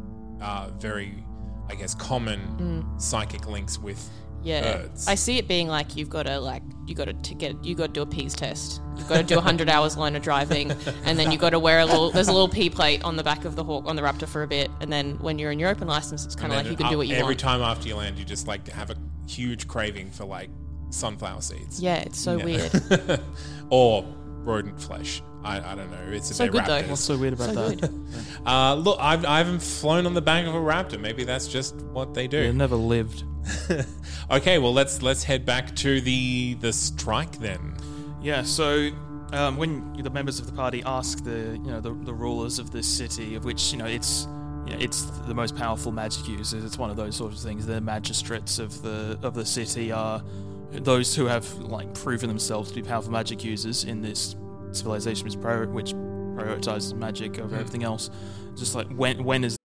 uh, 0.41 0.71
very, 0.79 1.25
I 1.71 1.75
guess, 1.77 1.95
common 1.95 2.85
psychic 2.99 3.47
links 3.49 3.79
with 3.79 3.99
Mm. 3.99 4.47
Yeah, 4.47 4.63
birds. 4.79 5.07
I 5.07 5.17
see 5.17 5.37
it 5.37 5.47
being 5.47 5.69
like 5.69 5.97
you've 5.97 6.09
got 6.09 6.23
to 6.23 6.41
like 6.41 6.63
you 6.87 6.95
got 6.95 7.05
to 7.25 7.35
get 7.35 7.63
you 7.63 7.75
got 7.75 7.89
to 7.89 7.93
do 7.93 8.01
a 8.01 8.07
P's 8.07 8.33
test. 8.33 8.81
You've 8.97 9.07
got 9.07 9.17
to 9.19 9.23
do 9.23 9.39
hundred 9.39 9.69
hours 9.75 9.99
line 9.99 10.17
of 10.17 10.23
driving, 10.23 10.71
and 11.05 11.19
then 11.19 11.31
you've 11.31 11.43
got 11.43 11.51
to 11.51 11.59
wear 11.59 11.81
a 11.81 11.85
little. 11.85 12.11
There's 12.11 12.29
a 12.29 12.33
little 12.33 12.49
P 12.49 12.71
plate 12.71 13.05
on 13.05 13.17
the 13.17 13.23
back 13.23 13.45
of 13.45 13.55
the 13.55 13.63
hawk 13.63 13.85
on 13.87 13.97
the 13.97 14.03
Raptor 14.03 14.27
for 14.27 14.43
a 14.43 14.47
bit, 14.49 14.71
and 14.81 14.91
then 14.91 15.19
when 15.19 15.39
you're 15.39 15.51
in 15.51 15.59
your 15.59 15.69
open 15.69 15.87
license, 15.89 16.25
it's 16.25 16.35
kind 16.35 16.53
of 16.55 16.57
like 16.57 16.71
you 16.71 16.77
can 16.77 16.89
do 16.91 16.97
what 16.97 17.07
you 17.07 17.13
every 17.17 17.23
want. 17.25 17.33
Every 17.33 17.37
time 17.37 17.61
after 17.61 17.87
you 17.89 17.97
land, 17.97 18.19
you 18.19 18.25
just 18.25 18.47
like 18.47 18.67
have 18.69 18.89
a 18.89 18.97
huge 19.29 19.69
craving 19.69 20.11
for 20.11 20.25
like 20.25 20.49
sunflower 20.89 21.43
seeds. 21.43 21.83
Yeah, 21.83 21.97
it's 21.97 22.19
so 22.19 22.39
Yeah. 22.39 22.45
weird. 22.47 23.21
or 23.69 24.07
rodent 24.43 24.81
flesh. 24.81 25.21
I, 25.43 25.73
I 25.73 25.75
don't 25.75 25.91
know. 25.91 26.13
It's 26.13 26.31
a 26.31 26.35
So 26.35 26.43
they're 26.45 26.53
good, 26.53 26.65
though. 26.67 26.83
raptors. 26.83 26.89
What's 26.91 27.01
so 27.03 27.17
weird 27.19 27.33
about 27.35 27.55
so 27.55 27.69
that? 27.71 27.81
good. 27.81 28.07
Uh, 28.47 28.75
look, 28.75 28.99
I've, 29.01 29.25
I 29.25 29.39
haven't 29.39 29.63
flown 29.63 30.07
on 30.07 30.15
the 30.15 30.21
back 30.23 30.47
of 30.47 30.55
a 30.55 30.59
raptor. 30.59 31.01
Maybe 31.01 31.25
that's 31.25 31.49
just 31.49 31.77
what 31.77 32.15
they 32.15 32.27
They 32.27 32.47
do. 32.49 32.53
never 32.53 32.77
lived. 32.77 33.25
okay, 34.31 34.59
well 34.59 34.73
let's 34.73 35.01
let's 35.03 35.25
head 35.25 35.47
back 35.47 35.75
to 35.77 36.01
the 36.03 36.55
the 36.61 36.73
strike 36.73 37.39
then. 37.39 37.75
Yeah, 38.23 38.43
so 38.43 38.91
um, 39.33 39.57
when 39.57 39.95
the 40.03 40.11
members 40.11 40.39
of 40.39 40.47
the 40.47 40.53
party 40.53 40.83
ask 40.85 41.25
the 41.25 41.59
you 41.65 41.71
know 41.71 41.81
the, 41.81 41.95
the 41.95 42.13
rulers 42.13 42.59
of 42.59 42.71
this 42.71 42.87
city, 42.87 43.35
of 43.35 43.45
which 43.47 43.73
you 43.73 43.79
know 43.79 43.87
it's 43.87 44.27
you 44.67 44.75
know, 44.75 44.79
it's 44.81 45.05
the 45.27 45.35
most 45.35 45.57
powerful 45.57 45.91
magic 45.91 46.29
users, 46.29 46.65
it's 46.65 46.77
one 46.79 46.91
of 46.91 46.97
those 46.97 47.17
sort 47.17 47.33
of 47.33 47.39
things. 47.39 47.65
The 47.67 47.81
magistrates 47.81 48.59
of 48.59 48.83
the 48.83 49.19
of 49.23 49.35
the 49.35 49.47
city 49.47 49.91
are 49.91 50.23
those 50.73 51.17
who 51.17 51.25
have 51.27 51.51
like 51.61 51.93
proven 51.95 52.29
themselves 52.29 52.69
to 52.71 52.75
be 52.77 52.83
powerful 52.87 53.11
magic 53.11 53.43
users 53.43 53.85
in 53.85 54.03
this 54.03 54.37
civilization, 54.73 55.25
which, 55.25 55.41
prior- 55.41 55.69
which 55.69 55.95
prioritizes 55.95 56.95
magic 56.95 57.39
over 57.39 57.55
hmm. 57.55 57.61
everything 57.61 57.85
else. 57.85 58.11
Just 58.57 58.75
like 58.75 58.89
when 58.89 59.25
when 59.25 59.45
is 59.45 59.57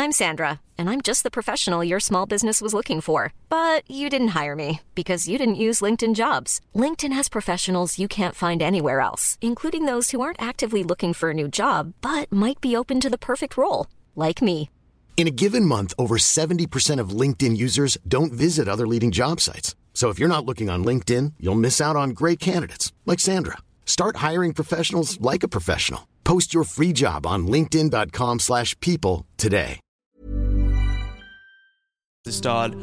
I'm 0.00 0.12
Sandra, 0.12 0.60
and 0.78 0.88
I'm 0.88 1.02
just 1.02 1.24
the 1.24 1.30
professional 1.30 1.84
your 1.84 2.00
small 2.00 2.24
business 2.24 2.62
was 2.62 2.72
looking 2.72 3.02
for. 3.02 3.34
But 3.50 3.82
you 3.86 4.08
didn't 4.08 4.28
hire 4.28 4.56
me 4.56 4.80
because 4.94 5.28
you 5.28 5.36
didn't 5.36 5.66
use 5.66 5.82
LinkedIn 5.82 6.14
jobs. 6.14 6.60
LinkedIn 6.74 7.12
has 7.12 7.28
professionals 7.28 7.98
you 7.98 8.08
can't 8.08 8.34
find 8.34 8.62
anywhere 8.62 9.00
else, 9.00 9.36
including 9.42 9.84
those 9.84 10.10
who 10.10 10.22
aren't 10.22 10.40
actively 10.40 10.82
looking 10.82 11.12
for 11.12 11.30
a 11.30 11.34
new 11.34 11.48
job 11.48 11.92
but 12.00 12.32
might 12.32 12.62
be 12.62 12.74
open 12.74 12.98
to 13.00 13.10
the 13.10 13.18
perfect 13.18 13.58
role, 13.58 13.88
like 14.16 14.40
me. 14.40 14.70
In 15.18 15.26
a 15.26 15.38
given 15.42 15.66
month, 15.66 15.92
over 15.98 16.16
70% 16.16 16.98
of 16.98 17.10
LinkedIn 17.10 17.58
users 17.58 17.98
don't 18.08 18.32
visit 18.32 18.68
other 18.68 18.86
leading 18.86 19.10
job 19.10 19.38
sites. 19.38 19.74
So 19.92 20.08
if 20.08 20.18
you're 20.18 20.34
not 20.34 20.46
looking 20.46 20.70
on 20.70 20.82
LinkedIn, 20.82 21.34
you'll 21.38 21.66
miss 21.66 21.78
out 21.78 21.96
on 21.96 22.10
great 22.10 22.38
candidates 22.40 22.92
like 23.04 23.20
Sandra. 23.20 23.58
Start 23.84 24.16
hiring 24.16 24.54
professionals 24.54 25.20
like 25.20 25.42
a 25.42 25.48
professional. 25.48 26.08
Post 26.24 26.54
your 26.54 26.64
free 26.64 26.94
job 26.94 27.26
on 27.26 27.46
linkedin.com/people 27.46 29.26
today. 29.36 29.80
the 32.24 32.32
start 32.32 32.74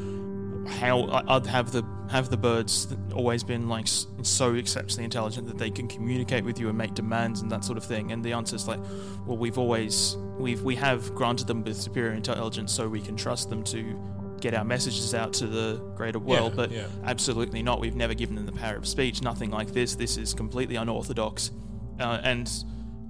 how 0.68 1.24
I'd 1.28 1.46
have 1.46 1.72
the 1.72 1.84
have 2.10 2.30
the 2.30 2.38
birds 2.38 2.88
always 3.14 3.44
been 3.44 3.68
like 3.68 3.88
so 4.22 4.56
exceptionally 4.56 5.04
intelligent 5.04 5.48
that 5.48 5.58
they 5.58 5.70
can 5.70 5.88
communicate 5.88 6.44
with 6.44 6.60
you 6.60 6.70
and 6.70 6.78
make 6.78 6.94
demands 6.94 7.42
and 7.42 7.52
that 7.52 7.64
sort 7.64 7.78
of 7.78 7.86
thing? 7.86 8.12
And 8.12 8.24
the 8.24 8.34
answer 8.34 8.56
is 8.56 8.68
like, 8.68 8.80
well, 9.26 9.38
we've 9.38 9.58
always 9.58 10.18
we've 10.38 10.62
we 10.62 10.76
have 10.76 11.14
granted 11.16 11.48
them 11.48 11.64
with 11.64 11.78
superior 11.78 12.14
intelligence 12.14 12.74
so 12.74 12.88
we 12.88 13.02
can 13.02 13.16
trust 13.16 13.50
them 13.50 13.64
to 13.66 14.00
get 14.40 14.54
our 14.54 14.64
messages 14.64 15.14
out 15.14 15.34
to 15.34 15.48
the 15.48 15.78
greater 15.96 16.20
world. 16.20 16.52
Yeah, 16.52 16.56
but 16.56 16.72
yeah. 16.72 16.88
absolutely 17.06 17.64
not. 17.64 17.80
We've 17.80 17.96
never 17.96 18.14
given 18.14 18.36
them 18.36 18.46
the 18.46 18.52
power 18.52 18.76
of 18.76 18.88
speech. 18.88 19.22
Nothing 19.22 19.52
like 19.52 19.74
this. 19.74 19.96
This 19.96 20.18
is 20.18 20.34
completely 20.34 20.76
unorthodox. 20.76 21.52
Uh, 22.00 22.20
and 22.24 22.52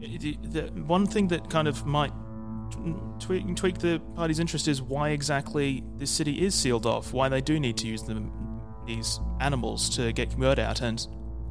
it, 0.01 0.51
the 0.51 0.63
one 0.83 1.05
thing 1.05 1.27
that 1.29 1.49
kind 1.49 1.67
of 1.67 1.85
might 1.85 2.11
tweak, 3.19 3.55
tweak 3.55 3.79
the 3.79 3.99
party's 4.15 4.39
interest 4.39 4.67
is 4.67 4.81
why 4.81 5.09
exactly 5.09 5.83
this 5.95 6.11
city 6.11 6.45
is 6.45 6.55
sealed 6.55 6.85
off, 6.85 7.13
why 7.13 7.29
they 7.29 7.41
do 7.41 7.59
need 7.59 7.77
to 7.77 7.87
use 7.87 8.03
them, 8.03 8.31
these 8.85 9.19
animals 9.39 9.89
to 9.95 10.13
get 10.13 10.37
word 10.37 10.59
out, 10.59 10.81
and 10.81 11.07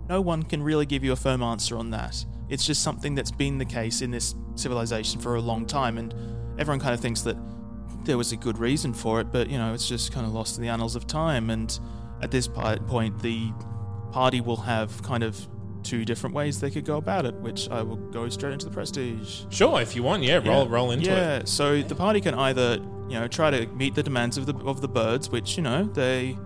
no 0.08 0.20
one 0.20 0.42
can 0.42 0.62
really 0.62 0.86
give 0.86 1.02
you 1.04 1.12
a 1.12 1.16
firm 1.16 1.42
answer 1.42 1.76
on 1.76 1.90
that. 1.90 2.24
It's 2.48 2.64
just 2.64 2.82
something 2.82 3.14
that's 3.14 3.32
been 3.32 3.58
the 3.58 3.64
case 3.64 4.02
in 4.02 4.10
this 4.10 4.34
civilization 4.54 5.20
for 5.20 5.34
a 5.34 5.40
long 5.40 5.66
time, 5.66 5.98
and 5.98 6.14
everyone 6.58 6.80
kind 6.80 6.94
of 6.94 7.00
thinks 7.00 7.22
that 7.22 7.36
there 8.06 8.16
was 8.16 8.32
a 8.32 8.36
good 8.36 8.58
reason 8.58 8.94
for 8.94 9.20
it, 9.20 9.30
but 9.30 9.50
you 9.50 9.58
know, 9.58 9.74
it's 9.74 9.88
just 9.88 10.12
kind 10.12 10.26
of 10.26 10.32
lost 10.32 10.56
in 10.56 10.62
the 10.62 10.68
annals 10.68 10.96
of 10.96 11.06
time. 11.06 11.50
And 11.50 11.78
at 12.22 12.30
this 12.30 12.48
point, 12.48 13.20
the 13.20 13.52
party 14.12 14.40
will 14.40 14.56
have 14.56 15.02
kind 15.02 15.22
of 15.22 15.46
two 15.82 16.04
different 16.04 16.34
ways 16.34 16.60
they 16.60 16.70
could 16.70 16.84
go 16.84 16.96
about 16.96 17.26
it, 17.26 17.34
which 17.34 17.68
I 17.70 17.82
will 17.82 17.96
go 17.96 18.28
straight 18.28 18.52
into 18.54 18.66
the 18.66 18.72
prestige. 18.72 19.42
Sure, 19.50 19.80
if 19.80 19.94
you 19.94 20.02
want, 20.02 20.22
yeah, 20.22 20.40
roll 20.44 20.68
roll 20.68 20.90
into 20.90 21.06
yeah, 21.06 21.36
it. 21.36 21.38
Yeah, 21.40 21.44
so 21.44 21.82
the 21.82 21.94
party 21.94 22.20
can 22.20 22.34
either, 22.34 22.78
you 23.08 23.18
know, 23.20 23.28
try 23.28 23.50
to 23.50 23.66
meet 23.68 23.94
the 23.94 24.02
demands 24.02 24.38
of 24.38 24.46
the 24.46 24.54
of 24.64 24.80
the 24.80 24.88
birds, 24.88 25.30
which 25.30 25.56
you 25.56 25.62
know 25.62 25.84
they, 25.84 26.36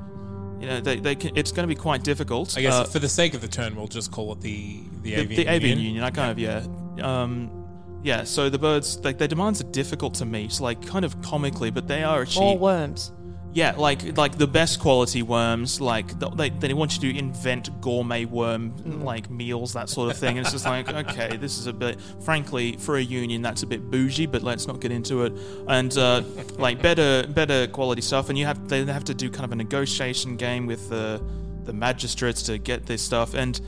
you 0.60 0.66
know, 0.66 0.80
they, 0.80 0.96
they 0.96 1.14
can, 1.14 1.36
it's 1.36 1.52
going 1.52 1.66
to 1.68 1.74
be 1.74 1.80
quite 1.80 2.02
difficult. 2.02 2.56
I 2.58 2.62
guess 2.62 2.74
Uh, 2.74 2.84
for 2.84 2.98
the 2.98 3.08
sake 3.08 3.34
of 3.34 3.40
the 3.40 3.48
turn, 3.48 3.76
we'll 3.76 3.88
just 3.88 4.10
call 4.10 4.32
it 4.32 4.40
the 4.40 4.82
the, 5.02 5.14
the, 5.14 5.14
avian, 5.14 5.36
the 5.36 5.50
avian 5.50 5.78
union. 5.78 5.94
union. 5.94 6.04
I 6.04 6.10
kind 6.10 6.30
of 6.30 6.38
yeah, 6.38 6.66
um, 7.02 7.59
yeah. 8.02 8.24
So 8.24 8.48
the 8.50 8.58
birds, 8.58 8.98
like 9.04 9.18
their 9.18 9.28
demands 9.28 9.60
are 9.60 9.70
difficult 9.70 10.14
to 10.14 10.24
meet, 10.24 10.60
like 10.60 10.84
kind 10.86 11.04
of 11.04 11.20
comically, 11.22 11.70
but 11.70 11.86
they 11.88 12.02
are 12.02 12.16
More 12.16 12.22
achieved. 12.22 12.60
worms. 12.60 13.12
Yeah, 13.52 13.74
like 13.76 14.16
like 14.16 14.38
the 14.38 14.46
best 14.46 14.78
quality 14.78 15.22
worms. 15.22 15.80
Like 15.80 16.16
they 16.36 16.50
they 16.50 16.72
want 16.72 17.02
you 17.02 17.12
to 17.12 17.18
invent 17.18 17.80
gourmet 17.80 18.24
worm 18.24 19.02
like 19.02 19.28
meals, 19.28 19.72
that 19.72 19.88
sort 19.88 20.08
of 20.08 20.16
thing. 20.16 20.38
And 20.38 20.46
it's 20.46 20.52
just 20.52 20.66
like 20.66 20.88
okay, 21.10 21.36
this 21.36 21.58
is 21.58 21.66
a 21.66 21.72
bit. 21.72 22.00
Frankly, 22.20 22.76
for 22.76 22.96
a 22.96 23.02
union, 23.02 23.42
that's 23.42 23.64
a 23.64 23.66
bit 23.66 23.90
bougie. 23.90 24.26
But 24.26 24.42
let's 24.44 24.68
not 24.68 24.80
get 24.80 24.92
into 24.92 25.24
it. 25.24 25.32
And 25.66 25.96
uh, 25.98 26.22
like 26.58 26.80
better 26.80 27.26
better 27.26 27.66
quality 27.66 28.02
stuff. 28.02 28.28
And 28.28 28.38
you 28.38 28.46
have 28.46 28.68
they 28.68 28.84
have 28.84 29.04
to 29.04 29.14
do 29.14 29.28
kind 29.28 29.44
of 29.44 29.50
a 29.50 29.56
negotiation 29.56 30.36
game 30.36 30.66
with 30.66 30.88
the 30.88 31.20
the 31.64 31.72
magistrates 31.72 32.42
to 32.44 32.56
get 32.56 32.86
this 32.86 33.02
stuff. 33.02 33.34
And 33.34 33.60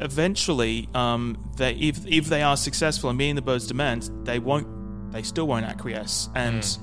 eventually, 0.00 0.88
um, 0.94 1.50
they 1.56 1.72
if 1.74 2.06
if 2.06 2.26
they 2.26 2.42
are 2.42 2.56
successful 2.56 3.10
in 3.10 3.16
meeting 3.16 3.36
the 3.36 3.42
birds' 3.42 3.66
demands, 3.66 4.10
they 4.24 4.38
won't. 4.38 5.12
They 5.12 5.22
still 5.22 5.46
won't 5.46 5.64
acquiesce. 5.64 6.28
And 6.34 6.78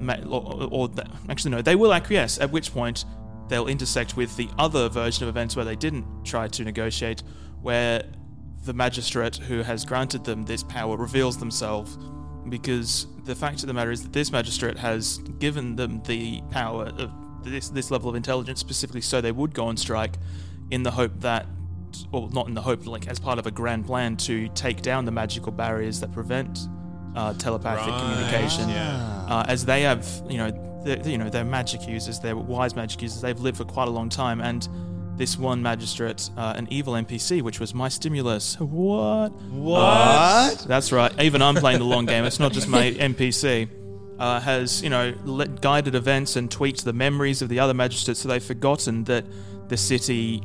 ma- 0.00 0.16
or, 0.26 0.68
or 0.70 0.88
th- 0.88 1.06
actually 1.28 1.50
no, 1.50 1.62
they 1.62 1.76
will 1.76 1.92
acquiesce. 1.92 2.38
At 2.38 2.50
which 2.50 2.72
point, 2.72 3.04
they'll 3.48 3.66
intersect 3.66 4.16
with 4.16 4.36
the 4.36 4.48
other 4.58 4.88
version 4.88 5.24
of 5.24 5.28
events 5.28 5.54
where 5.56 5.64
they 5.64 5.76
didn't 5.76 6.06
try 6.24 6.48
to 6.48 6.64
negotiate, 6.64 7.22
where 7.60 8.02
the 8.64 8.72
magistrate 8.72 9.36
who 9.36 9.62
has 9.62 9.84
granted 9.84 10.24
them 10.24 10.44
this 10.44 10.62
power 10.62 10.96
reveals 10.96 11.36
themselves. 11.36 11.98
Because 12.48 13.06
the 13.24 13.34
fact 13.34 13.62
of 13.62 13.68
the 13.68 13.74
matter 13.74 13.90
is 13.90 14.02
that 14.02 14.12
this 14.12 14.30
magistrate 14.30 14.78
has 14.78 15.18
given 15.38 15.76
them 15.76 16.02
the 16.02 16.42
power 16.50 16.86
of 16.98 17.10
this 17.42 17.68
this 17.68 17.90
level 17.90 18.08
of 18.08 18.16
intelligence 18.16 18.60
specifically 18.60 19.00
so 19.00 19.20
they 19.20 19.32
would 19.32 19.54
go 19.54 19.66
on 19.66 19.76
strike, 19.76 20.16
in 20.70 20.82
the 20.82 20.90
hope 20.90 21.12
that, 21.20 21.46
or 22.12 22.28
not 22.30 22.48
in 22.48 22.54
the 22.54 22.62
hope, 22.62 22.86
like 22.86 23.08
as 23.08 23.18
part 23.18 23.38
of 23.38 23.46
a 23.46 23.50
grand 23.50 23.86
plan 23.86 24.16
to 24.18 24.48
take 24.50 24.82
down 24.82 25.04
the 25.04 25.12
magical 25.12 25.52
barriers 25.52 26.00
that 26.00 26.12
prevent 26.12 26.68
uh, 27.16 27.32
telepathic 27.34 27.92
Right, 27.92 28.00
communication 28.00 28.68
yeah. 28.68 29.26
uh, 29.28 29.44
as 29.46 29.64
they 29.64 29.82
have, 29.82 30.06
you 30.28 30.38
know, 30.38 30.80
they're, 30.84 31.00
you 31.08 31.16
know, 31.18 31.30
they're 31.30 31.44
magic 31.44 31.86
users, 31.88 32.18
they're 32.20 32.36
wise 32.36 32.74
magic 32.76 33.00
users. 33.02 33.20
They've 33.20 33.38
lived 33.38 33.56
for 33.58 33.64
quite 33.64 33.88
a 33.88 33.90
long 33.90 34.08
time, 34.08 34.40
and 34.40 34.68
this 35.16 35.38
one 35.38 35.62
magistrate, 35.62 36.28
uh, 36.36 36.54
an 36.56 36.66
evil 36.70 36.94
NPC, 36.94 37.40
which 37.40 37.60
was 37.60 37.72
my 37.72 37.88
stimulus. 37.88 38.58
What? 38.58 39.28
What? 39.50 40.58
That's 40.66 40.92
right. 40.92 41.12
Even 41.22 41.40
I'm 41.40 41.54
playing 41.54 41.78
the 41.78 41.84
long 41.84 42.04
game. 42.06 42.24
It's 42.24 42.40
not 42.40 42.52
just 42.52 42.68
my 42.68 42.90
NPC. 42.90 43.68
Uh, 44.18 44.38
has 44.40 44.80
you 44.80 44.90
know 44.90 45.12
let, 45.24 45.60
guided 45.60 45.96
events 45.96 46.36
and 46.36 46.48
tweaked 46.48 46.84
the 46.84 46.92
memories 46.92 47.42
of 47.42 47.48
the 47.48 47.58
other 47.58 47.74
magistrates, 47.74 48.20
so 48.20 48.28
they've 48.28 48.44
forgotten 48.44 49.02
that 49.04 49.24
the 49.68 49.76
city 49.76 50.40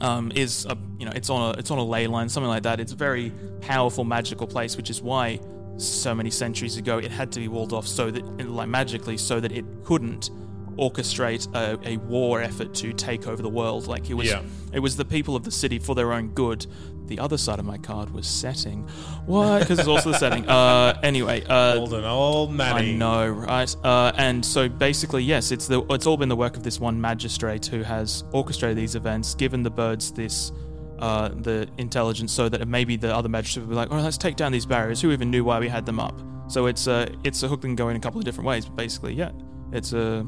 um, 0.00 0.32
is 0.34 0.66
a, 0.66 0.76
you 0.98 1.06
know 1.06 1.12
it's 1.14 1.30
on 1.30 1.54
a 1.54 1.58
it's 1.58 1.70
on 1.70 1.78
a 1.78 1.84
ley 1.84 2.06
line, 2.06 2.28
something 2.28 2.48
like 2.48 2.62
that. 2.64 2.80
It's 2.80 2.92
a 2.92 2.96
very 2.96 3.32
powerful 3.60 4.04
magical 4.04 4.46
place, 4.46 4.76
which 4.76 4.90
is 4.90 5.02
why 5.02 5.40
so 5.76 6.14
many 6.14 6.30
centuries 6.30 6.76
ago 6.76 6.98
it 6.98 7.10
had 7.10 7.30
to 7.32 7.40
be 7.40 7.48
walled 7.48 7.72
off 7.72 7.86
so 7.86 8.10
that 8.10 8.48
like 8.48 8.68
magically 8.68 9.16
so 9.16 9.38
that 9.40 9.52
it 9.52 9.64
couldn't 9.84 10.30
orchestrate 10.78 11.52
a, 11.54 11.78
a 11.88 11.96
war 11.98 12.40
effort 12.40 12.72
to 12.74 12.92
take 12.92 13.26
over 13.26 13.42
the 13.42 13.48
world. 13.48 13.86
Like 13.86 14.08
it 14.10 14.14
was 14.14 14.28
Yeah. 14.28 14.42
it 14.72 14.80
was 14.80 14.96
the 14.96 15.04
people 15.04 15.36
of 15.36 15.44
the 15.44 15.50
city 15.50 15.78
for 15.78 15.94
their 15.94 16.12
own 16.12 16.28
good. 16.28 16.66
The 17.06 17.18
other 17.20 17.38
side 17.38 17.58
of 17.58 17.64
my 17.64 17.78
card 17.78 18.10
was 18.10 18.26
setting. 18.26 18.82
What? 19.24 19.60
Because 19.60 19.78
it's 19.78 19.88
also 19.88 20.12
the 20.12 20.18
setting. 20.18 20.44
Uh, 20.48 20.98
anyway, 21.02 21.42
uh, 21.44 21.74
Old 21.76 21.94
and 21.94 22.04
old 22.04 22.52
Matty. 22.52 22.92
I 22.92 22.96
know, 22.96 23.26
right? 23.28 23.74
Uh, 23.82 24.12
and 24.16 24.44
so 24.44 24.68
basically, 24.68 25.22
yes, 25.22 25.50
it's 25.50 25.66
the 25.66 25.82
it's 25.90 26.06
all 26.06 26.16
been 26.18 26.28
the 26.28 26.36
work 26.36 26.56
of 26.56 26.62
this 26.62 26.78
one 26.78 27.00
magistrate 27.00 27.64
who 27.66 27.82
has 27.82 28.24
orchestrated 28.32 28.76
these 28.76 28.94
events, 28.94 29.34
given 29.34 29.62
the 29.62 29.70
birds 29.70 30.12
this 30.12 30.52
uh, 30.98 31.28
the 31.28 31.66
intelligence, 31.78 32.32
so 32.32 32.48
that 32.48 32.66
maybe 32.68 32.96
the 32.96 33.14
other 33.14 33.28
magistrate 33.28 33.62
would 33.62 33.70
be 33.70 33.76
like, 33.76 33.88
"Oh, 33.90 33.96
let's 34.00 34.18
take 34.18 34.36
down 34.36 34.52
these 34.52 34.66
barriers." 34.66 35.00
Who 35.00 35.10
even 35.12 35.30
knew 35.30 35.44
why 35.44 35.58
we 35.60 35.68
had 35.68 35.86
them 35.86 35.98
up? 36.00 36.20
So 36.48 36.66
it's 36.66 36.86
a 36.88 37.08
it's 37.24 37.42
a 37.42 37.48
hook 37.48 37.60
that 37.62 37.68
can 37.68 37.76
go 37.76 37.88
in 37.88 37.96
a 37.96 38.00
couple 38.00 38.18
of 38.18 38.24
different 38.26 38.46
ways. 38.48 38.66
But 38.66 38.76
basically, 38.76 39.14
yeah, 39.14 39.30
it's 39.72 39.92
a 39.94 40.26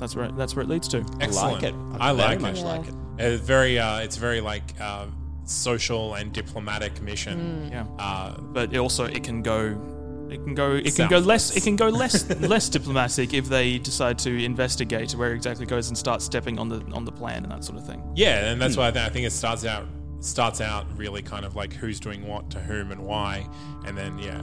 that's 0.00 0.16
where 0.16 0.30
that's 0.32 0.56
where 0.56 0.64
it 0.64 0.68
leads 0.68 0.88
to. 0.88 0.98
Excellent. 1.20 1.62
like 1.62 1.62
it. 1.62 1.74
I 2.00 2.12
very 2.12 2.28
like 2.28 2.40
much 2.40 2.58
it. 2.58 2.64
like 2.64 2.86
it. 2.88 2.94
Uh, 3.20 3.36
very, 3.36 3.78
uh, 3.78 3.98
it's 4.00 4.16
very 4.16 4.40
like 4.40 4.74
uh, 4.80 5.06
social 5.44 6.14
and 6.14 6.32
diplomatic 6.32 7.00
mission. 7.02 7.68
Yeah, 7.70 7.84
Uh, 7.98 8.40
but 8.40 8.72
it 8.72 8.78
also 8.78 9.04
it 9.04 9.22
can 9.24 9.42
go. 9.42 9.78
It 10.30 10.44
can 10.44 10.54
go. 10.54 10.72
It 10.76 10.94
can 10.94 11.08
go 11.08 11.18
less. 11.18 11.56
It 11.56 11.64
can 11.64 11.74
go 11.76 11.88
less 11.88 12.28
less 12.40 12.68
diplomatic 12.68 13.34
if 13.34 13.46
they 13.48 13.78
decide 13.78 14.16
to 14.20 14.30
investigate 14.44 15.12
where 15.12 15.32
it 15.32 15.36
exactly 15.36 15.66
goes 15.66 15.88
and 15.88 15.98
start 15.98 16.22
stepping 16.22 16.58
on 16.58 16.68
the 16.68 16.80
on 16.92 17.04
the 17.04 17.10
plan 17.12 17.42
and 17.42 17.50
that 17.52 17.64
sort 17.64 17.78
of 17.78 17.86
thing. 17.86 18.00
yeah, 18.14 18.50
and 18.50 18.60
that's 18.62 18.74
Hmm. 18.74 18.80
why 18.82 18.88
I, 18.88 18.90
th- 18.92 19.06
I 19.06 19.08
think 19.08 19.26
it 19.26 19.32
starts 19.32 19.64
out 19.64 19.86
starts 20.20 20.60
out 20.60 20.86
really 20.96 21.22
kind 21.22 21.44
of 21.44 21.56
like 21.56 21.72
who's 21.72 21.98
doing 21.98 22.26
what 22.28 22.48
to 22.52 22.60
whom 22.60 22.92
and 22.92 23.00
why, 23.04 23.48
and 23.86 23.98
then 23.98 24.18
yeah, 24.20 24.40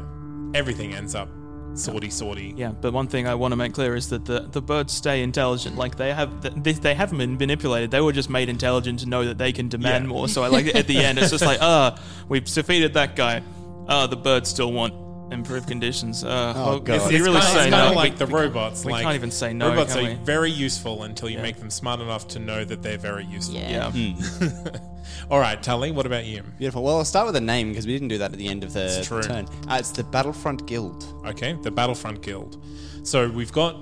everything 0.53 0.93
ends 0.93 1.15
up 1.15 1.29
sorty 1.75 2.10
sorty. 2.10 2.53
Yeah, 2.58 2.71
but 2.71 2.91
one 2.93 3.08
thing 3.08 3.27
I 3.27 3.36
want 3.36 3.51
to 3.51 3.56
make 3.56 3.73
clear 3.73 3.95
is 3.95 4.10
that 4.10 4.25
the, 4.25 4.41
the 4.41 4.62
birds 4.62 4.93
stay 4.93 5.21
intelligent. 5.21 5.75
Like 5.75 5.95
they 5.95 6.13
have, 6.13 6.63
they, 6.63 6.71
they 6.73 6.95
haven't 6.95 7.17
been 7.19 7.38
manipulated. 7.38 7.91
They 7.91 8.01
were 8.01 8.12
just 8.13 8.30
made 8.30 8.49
intelligent 8.49 8.99
to 9.01 9.06
know 9.06 9.25
that 9.25 9.38
they 9.38 9.51
can 9.51 9.69
demand 9.69 10.06
Yeah. 10.06 10.10
more. 10.10 10.27
So 10.27 10.43
I 10.43 10.47
like 10.47 10.73
at 10.75 10.88
the 10.88 10.97
end. 10.97 11.19
It's 11.19 11.32
just 11.32 11.45
like, 11.45 11.60
ah, 11.62 12.01
we've 12.30 12.45
defeated 12.45 12.93
that 12.95 13.15
guy. 13.15 13.43
Ah, 13.88 14.08
the 14.08 14.17
birds 14.17 14.49
still 14.49 14.71
want 14.73 14.93
improved 15.31 15.67
conditions. 15.67 16.23
Uh, 16.23 16.53
Oh, 16.55 16.65
well, 16.65 16.79
God. 16.79 16.95
if 16.95 17.01
It's, 17.03 17.11
you 17.11 17.17
it's 17.17 17.25
really 17.25 17.39
kind, 17.41 17.53
say 17.53 17.61
it's 17.63 17.71
no, 17.71 17.77
kind 17.77 17.85
of 17.87 17.91
we- 17.91 17.95
like 17.97 18.17
the 18.17 18.25
we 18.25 18.31
can't- 18.31 18.41
robots. 18.43 18.85
we 18.85 18.91
like, 18.93 19.03
can't 19.03 19.15
even 19.15 19.31
say 19.31 19.53
no. 19.53 19.69
Robots 19.69 19.93
can 19.95 20.05
are 20.05 20.09
we? 20.09 20.15
very 20.23 20.51
useful 20.51 21.03
until 21.03 21.29
you 21.29 21.37
Yeah. 21.37 21.43
make 21.43 21.57
them 21.57 21.69
smart 21.69 21.99
enough 21.99 22.27
to 22.29 22.39
know 22.39 22.63
that 22.65 22.81
they're 22.81 22.97
very 22.97 23.25
useful. 23.25 23.59
Yeah. 23.59 23.91
Yeah. 23.93 24.13
All 25.31 25.39
right, 25.39 25.61
Tully, 25.61 25.91
what 25.91 26.05
about 26.05 26.25
you? 26.25 26.43
Beautiful. 26.57 26.83
Well, 26.83 26.97
I'll 26.97 27.05
start 27.05 27.25
with 27.27 27.35
a 27.35 27.41
name 27.41 27.69
because 27.69 27.85
we 27.87 27.93
didn't 27.93 28.07
do 28.09 28.17
that 28.19 28.31
at 28.31 28.37
the 28.37 28.47
end 28.47 28.63
of 28.63 28.73
the, 28.73 28.85
It's 28.85 29.07
true. 29.07 29.21
turn. 29.21 29.45
Uh, 29.69 29.77
it's 29.79 29.91
the 29.91 30.03
Battlefront 30.03 30.65
Guild. 30.67 31.05
Okay, 31.25 31.57
the 31.63 31.71
Battlefront 31.71 32.21
Guild. 32.21 32.63
So 33.03 33.29
we've 33.29 33.51
got 33.51 33.75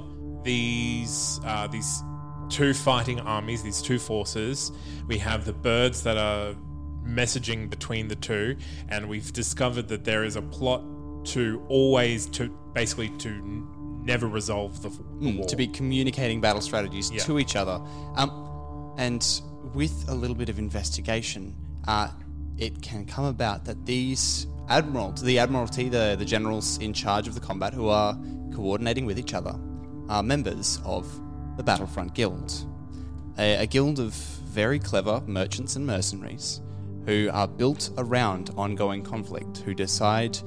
these 0.43 1.39
uh, 1.45 1.67
these 1.67 2.01
two 2.49 2.73
fighting 2.73 3.19
armies, 3.21 3.63
these 3.63 3.81
two 3.81 3.99
forces. 3.99 4.71
We 5.07 5.17
have 5.19 5.45
the 5.45 5.53
birds 5.53 6.03
that 6.03 6.17
are 6.17 6.55
messaging 7.03 7.69
between 7.69 8.07
the 8.07 8.15
two, 8.15 8.55
and 8.89 9.07
we've 9.09 9.31
discovered 9.33 9.87
that 9.89 10.03
there 10.05 10.23
is 10.23 10.35
a 10.35 10.41
plot 10.41 10.83
to 11.25 11.63
always 11.69 12.25
to 12.27 12.49
basically 12.73 13.09
to 13.19 13.29
n- 13.29 13.67
never 14.05 14.27
resolve 14.27 14.81
the, 14.81 14.89
the 14.89 14.95
Mm, 14.97 15.37
war. 15.39 15.47
to 15.47 15.55
be 15.55 15.67
communicating 15.67 16.39
battle 16.41 16.61
strategies 16.61 17.11
Yeah. 17.11 17.23
to 17.23 17.39
each 17.39 17.55
other. 17.55 17.81
Um, 18.15 18.93
and 18.97 19.25
with 19.73 20.05
a 20.09 20.13
little 20.13 20.35
bit 20.35 20.49
of 20.49 20.59
investigation, 20.59 21.55
uh, 21.87 22.09
it 22.57 22.81
can 22.81 23.05
come 23.05 23.25
about 23.25 23.65
that 23.65 23.85
these 23.85 24.47
admirals, 24.69 25.21
the 25.21 25.39
admiralty, 25.39 25.89
the, 25.89 26.15
the 26.17 26.25
generals 26.25 26.77
in 26.79 26.93
charge 26.93 27.27
of 27.27 27.33
the 27.33 27.41
combat 27.41 27.73
who 27.73 27.89
are 27.89 28.17
coordinating 28.53 29.05
with 29.05 29.19
each 29.19 29.33
other, 29.33 29.55
are 30.09 30.23
members 30.23 30.79
of 30.85 31.05
the 31.57 31.63
Battlefront 31.63 32.13
Guild. 32.13 32.53
A, 33.37 33.55
a 33.63 33.65
guild 33.67 33.99
of 33.99 34.13
very 34.13 34.79
clever 34.79 35.21
merchants 35.27 35.75
and 35.75 35.85
mercenaries 35.85 36.61
who 37.05 37.29
are 37.33 37.47
built 37.47 37.89
around 37.97 38.51
ongoing 38.55 39.03
conflict, 39.03 39.57
who 39.57 39.73
decide 39.73 40.37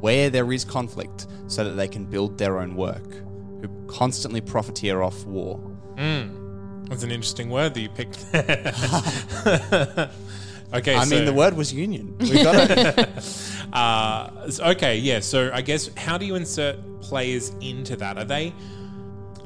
where 0.00 0.30
there 0.30 0.52
is 0.52 0.64
conflict 0.64 1.26
so 1.46 1.64
that 1.64 1.72
they 1.72 1.88
can 1.88 2.04
build 2.04 2.38
their 2.38 2.58
own 2.58 2.76
work, 2.76 3.14
who 3.60 3.68
constantly 3.86 4.40
profiteer 4.40 5.02
off 5.02 5.24
war. 5.26 5.60
That's 5.96 7.02
an 7.02 7.10
interesting 7.10 7.50
word 7.50 7.74
that 7.74 7.80
you 7.80 7.88
picked. 7.88 8.24
okay, 10.74 10.94
I 10.96 11.04
mean, 11.06 11.24
the 11.24 11.32
word 11.32 11.54
was 11.54 11.72
union. 11.72 12.16
We 12.18 12.42
got 12.42 12.70
it. 12.70 13.08
Uh, 13.72 14.48
okay, 14.60 14.96
yeah. 14.96 15.18
So 15.20 15.50
I 15.52 15.60
guess 15.60 15.90
how 15.96 16.16
do 16.16 16.24
you 16.24 16.36
insert 16.36 16.76
players 17.02 17.50
into 17.60 17.96
that? 17.96 18.16
Are 18.16 18.24
they 18.24 18.54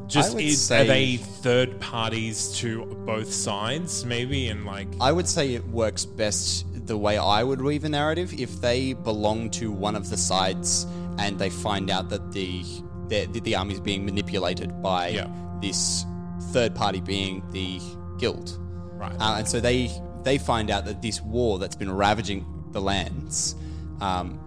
just 0.07 0.39
is, 0.39 0.61
say- 0.61 0.83
are 0.83 0.85
they 0.85 1.17
third 1.17 1.81
parties 1.81 2.53
to 2.59 2.85
both 3.07 3.33
sides, 3.33 4.05
maybe? 4.05 4.49
And 4.49 4.67
like, 4.67 4.87
I 5.01 5.11
would 5.11 5.27
say 5.27 5.55
it 5.55 5.67
works 5.69 6.05
best 6.05 6.67
the 6.91 6.99
way 6.99 7.17
I 7.17 7.45
would 7.45 7.63
weave 7.63 7.85
a 7.85 7.89
narrative 7.89 8.33
if 8.37 8.61
they 8.61 8.95
belong 8.95 9.49
to 9.51 9.71
one 9.71 9.95
of 9.95 10.11
the 10.11 10.17
sides 10.17 10.89
and 11.19 11.39
they 11.39 11.49
find 11.49 11.89
out 11.89 12.09
that 12.11 12.33
the 12.33 12.65
the, 13.07 13.27
the 13.27 13.55
army 13.55 13.75
is 13.75 13.81
being 13.81 14.05
manipulated 14.05 14.83
by 14.83 15.09
Yeah. 15.09 15.29
this 15.63 16.05
third 16.53 16.75
party 16.75 17.01
being 17.01 17.43
the 17.53 17.81
guild. 18.19 18.59
right? 18.99 19.15
Uh, 19.21 19.37
and 19.39 19.47
so 19.49 19.61
they 19.61 19.89
they 20.25 20.37
find 20.37 20.69
out 20.69 20.85
that 20.87 21.01
this 21.01 21.21
war 21.23 21.59
that's 21.61 21.77
been 21.77 21.93
ravaging 21.93 22.45
the 22.73 22.81
lands 22.81 23.55
um, 24.01 24.39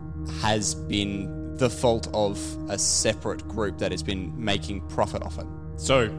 has 0.42 0.76
been 0.76 1.56
the 1.58 1.70
fault 1.70 2.08
of 2.14 2.38
a 2.70 2.78
separate 2.78 3.48
group 3.48 3.78
that 3.78 3.92
has 3.92 4.04
been 4.04 4.34
making 4.38 4.82
profit 4.90 5.22
off 5.24 5.38
it. 5.40 5.48
So, 5.78 6.10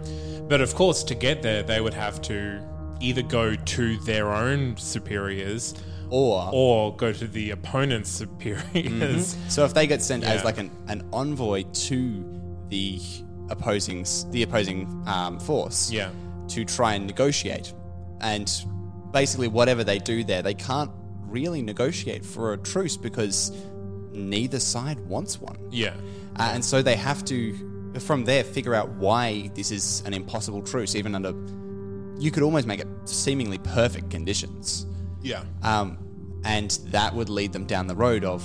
but 0.49 0.61
of 0.63 0.75
course, 0.75 1.05
to 1.05 1.15
get 1.15 1.43
there, 1.43 1.63
they 1.63 1.81
would 1.83 1.95
have 1.95 2.21
to 2.23 2.63
either 3.05 3.23
go 3.23 3.55
to 3.55 3.97
their 3.99 4.33
own 4.33 4.77
superiors 4.77 5.75
Or, 6.11 6.49
or 6.53 6.97
go 6.97 7.13
to 7.13 7.27
the 7.27 7.51
opponent's 7.51 8.11
superiors. 8.11 9.37
so 9.49 9.65
if 9.65 9.73
they 9.75 9.87
get 9.87 10.03
sent 10.03 10.25
as 10.25 10.45
like 10.45 10.59
an, 10.59 10.71
an 10.89 11.09
envoy 11.13 11.63
to 11.89 12.25
the 12.69 13.01
opposing 13.51 14.05
the 14.31 14.43
opposing 14.43 15.03
um, 15.07 15.39
force, 15.39 15.91
Yeah. 15.91 16.11
to 16.49 16.65
try 16.65 16.95
and 16.95 17.07
negotiate, 17.07 17.73
and 18.21 18.51
basically 19.13 19.49
whatever 19.49 19.85
they 19.85 19.99
do 19.99 20.25
there, 20.25 20.43
they 20.43 20.55
can't 20.55 20.91
really 21.27 21.63
negotiate 21.63 22.25
for 22.25 22.53
a 22.53 22.59
truce 22.59 22.97
because 22.97 23.53
neither 24.13 24.61
side 24.61 24.99
wants 25.09 25.41
one. 25.41 25.57
Yeah. 25.71 25.95
Uh, 26.37 26.51
and 26.55 26.65
so 26.65 26.81
they 26.83 26.97
have 26.97 27.25
to, 27.27 27.37
from 28.01 28.25
there, 28.25 28.45
figure 28.45 28.75
out 28.75 28.89
why 28.91 29.51
this 29.55 29.71
is 29.71 30.03
an 30.07 30.15
impossible 30.15 30.63
truce, 30.63 30.95
even 30.95 31.15
under, 31.15 31.33
you 32.19 32.31
could 32.31 32.43
almost 32.43 32.67
make 32.67 32.81
it 32.81 32.87
seemingly 33.05 33.59
perfect 33.59 34.11
conditions. 34.11 34.87
Yeah. 35.23 35.43
Um, 35.63 35.99
and 36.45 36.71
that 36.87 37.15
would 37.15 37.29
lead 37.29 37.53
them 37.53 37.65
down 37.67 37.87
the 37.87 37.95
road 37.95 38.25
of, 38.25 38.43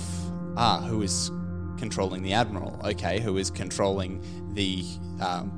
ah, 0.56 0.80
who 0.88 1.02
is 1.02 1.30
controlling 1.78 2.22
the 2.22 2.32
admiral? 2.32 2.80
Okay, 2.84 3.20
who 3.20 3.36
is 3.36 3.50
controlling 3.50 4.22
the 4.54 4.84
um, 5.20 5.56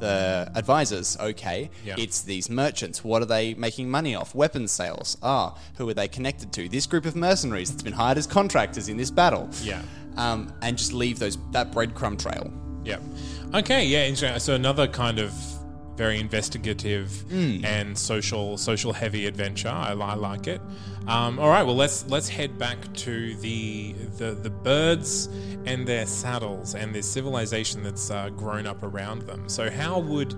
the 0.00 0.50
advisors? 0.54 1.16
Okay, 1.18 1.70
Yeah. 1.84 1.94
it's 1.98 2.22
these 2.22 2.50
merchants. 2.50 3.02
What 3.04 3.22
are 3.22 3.26
they 3.26 3.54
making 3.54 3.90
money 3.90 4.14
off? 4.14 4.34
Weapons 4.34 4.72
sales. 4.72 5.16
Ah, 5.22 5.56
who 5.76 5.88
are 5.88 5.94
they 5.94 6.08
connected 6.08 6.52
to? 6.54 6.68
This 6.68 6.86
group 6.86 7.06
of 7.06 7.16
mercenaries 7.16 7.70
that's 7.70 7.82
been 7.82 7.92
hired 7.94 8.18
as 8.18 8.26
contractors 8.26 8.88
in 8.88 8.96
this 8.96 9.10
battle. 9.10 9.48
Yeah. 9.62 9.82
Um, 10.16 10.52
and 10.62 10.76
just 10.76 10.92
leave 10.92 11.18
those 11.18 11.38
that 11.52 11.72
breadcrumb 11.72 12.18
trail. 12.18 12.52
Yeah. 12.84 12.98
Okay. 13.54 13.86
Yeah. 13.86 14.04
Interesting. 14.06 14.38
So 14.40 14.54
another 14.54 14.86
kind 14.86 15.18
of 15.18 15.32
very 15.96 16.18
investigative 16.18 17.24
and 17.32 17.96
social 17.96 18.56
social 18.56 18.92
heavy 18.92 19.26
adventure. 19.26 19.68
I, 19.68 19.92
I 19.92 20.14
like 20.14 20.46
it. 20.46 20.60
Um, 21.06 21.38
all 21.38 21.48
right. 21.48 21.62
Well, 21.62 21.76
let's 21.76 22.06
let's 22.08 22.28
head 22.28 22.58
back 22.58 22.92
to 22.94 23.34
the 23.36 23.92
the 24.16 24.32
the 24.32 24.50
birds 24.50 25.28
and 25.66 25.86
their 25.86 26.06
saddles 26.06 26.74
and 26.74 26.94
this 26.94 27.10
civilization 27.10 27.82
that's 27.82 28.10
uh, 28.10 28.30
grown 28.30 28.66
up 28.66 28.82
around 28.82 29.22
them. 29.22 29.48
So 29.48 29.70
how 29.70 29.98
would 30.00 30.34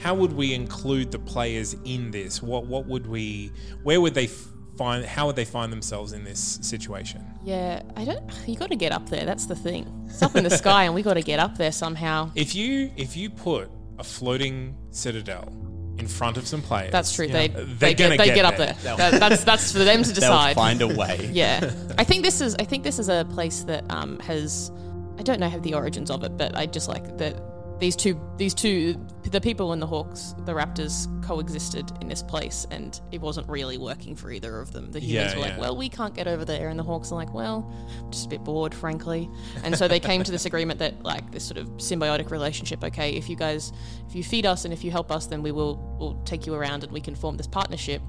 how 0.00 0.14
would 0.14 0.32
we 0.32 0.54
include 0.54 1.12
the 1.12 1.18
players 1.18 1.76
in 1.84 2.10
this? 2.10 2.42
What 2.42 2.66
what 2.66 2.86
would 2.86 3.06
we? 3.06 3.52
Where 3.84 4.00
would 4.00 4.14
they 4.14 4.24
f- 4.24 4.48
find? 4.76 5.04
How 5.04 5.26
would 5.26 5.36
they 5.36 5.44
find 5.44 5.72
themselves 5.72 6.12
in 6.12 6.24
this 6.24 6.58
situation? 6.62 7.24
Yeah, 7.44 7.82
I 7.96 8.04
don't. 8.04 8.22
You 8.46 8.56
got 8.56 8.70
to 8.70 8.76
get 8.76 8.90
up 8.92 9.08
there. 9.08 9.24
That's 9.24 9.46
the 9.46 9.56
thing. 9.56 9.86
It's 10.08 10.22
up 10.22 10.34
in 10.34 10.42
the 10.44 10.50
sky, 10.50 10.84
and 10.84 10.94
we 10.94 11.02
got 11.02 11.14
to 11.14 11.22
get 11.22 11.38
up 11.38 11.56
there 11.56 11.72
somehow. 11.72 12.32
If 12.34 12.54
you 12.56 12.90
if 12.96 13.16
you 13.16 13.30
put 13.30 13.70
a 13.98 14.04
floating 14.04 14.76
citadel 14.90 15.52
in 15.98 16.08
front 16.08 16.36
of 16.36 16.46
some 16.46 16.62
players, 16.62 16.90
That's 16.90 17.12
true. 17.14 17.26
you 17.26 17.32
They 17.32 17.48
know, 17.48 17.64
they 17.64 17.94
gonna 17.94 18.16
get, 18.16 18.26
they 18.26 18.34
get, 18.34 18.44
up 18.44 18.56
there. 18.56 18.74
there. 18.82 18.96
That, 18.96 19.20
that's 19.20 19.44
that's 19.44 19.72
for 19.72 19.80
them 19.80 20.02
to 20.02 20.12
decide. 20.12 20.20
They'll 20.20 20.38
decide. 20.48 20.54
find 20.56 20.82
a 20.82 20.88
way. 20.88 21.30
yeah, 21.32 21.70
I 21.98 22.04
think 22.04 22.24
this 22.24 22.40
is 22.40 22.54
I 22.58 22.64
think 22.64 22.82
this 22.82 22.98
is 22.98 23.08
a 23.08 23.26
place 23.26 23.62
that 23.64 23.84
um, 23.90 24.18
has 24.20 24.70
I 25.18 25.22
don't 25.22 25.38
know 25.38 25.48
have 25.48 25.62
the 25.62 25.74
origins 25.74 26.10
of 26.10 26.24
it, 26.24 26.36
but 26.36 26.56
I 26.56 26.66
just 26.66 26.88
like 26.88 27.18
that 27.18 27.36
these 27.82 27.96
two 27.96 28.18
these 28.36 28.54
two 28.54 28.94
the 29.24 29.40
people 29.40 29.72
and 29.72 29.82
the 29.82 29.86
hawks 29.86 30.36
the 30.44 30.52
raptors 30.52 31.08
coexisted 31.26 31.90
in 32.00 32.06
this 32.06 32.22
place 32.22 32.64
and 32.70 33.00
it 33.10 33.20
wasn't 33.20 33.48
really 33.48 33.76
working 33.76 34.14
for 34.14 34.30
either 34.30 34.60
of 34.60 34.72
them. 34.72 34.92
The 34.92 35.00
humans 35.00 35.32
Yeah, 35.32 35.36
were 35.36 35.42
like 35.46 35.58
well 35.58 35.76
we 35.76 35.88
can't 35.88 36.14
get 36.14 36.28
over 36.28 36.44
there 36.44 36.68
and 36.68 36.78
the 36.78 36.84
hawks 36.84 37.10
are 37.10 37.16
like 37.16 37.34
well 37.34 37.74
just 38.10 38.26
a 38.26 38.28
bit 38.28 38.44
bored 38.44 38.72
frankly. 38.72 39.28
And 39.64 39.76
so 39.76 39.88
they 39.88 39.98
came 39.98 40.22
to 40.22 40.30
this 40.30 40.46
agreement 40.46 40.78
that 40.78 41.02
like 41.02 41.32
this 41.32 41.44
sort 41.44 41.58
of 41.58 41.66
symbiotic 41.78 42.30
relationship 42.30 42.84
okay 42.84 43.14
if 43.14 43.28
you 43.28 43.34
guys 43.34 43.72
if 44.08 44.14
you 44.14 44.22
feed 44.22 44.46
us 44.46 44.64
and 44.64 44.72
if 44.72 44.84
you 44.84 44.92
help 44.92 45.10
us 45.10 45.26
then 45.26 45.42
we 45.42 45.50
will 45.50 45.76
will 45.98 46.14
take 46.24 46.46
you 46.46 46.54
around 46.54 46.84
and 46.84 46.92
we 46.92 47.00
can 47.00 47.16
form 47.16 47.36
this 47.36 47.48
partnership. 47.48 48.00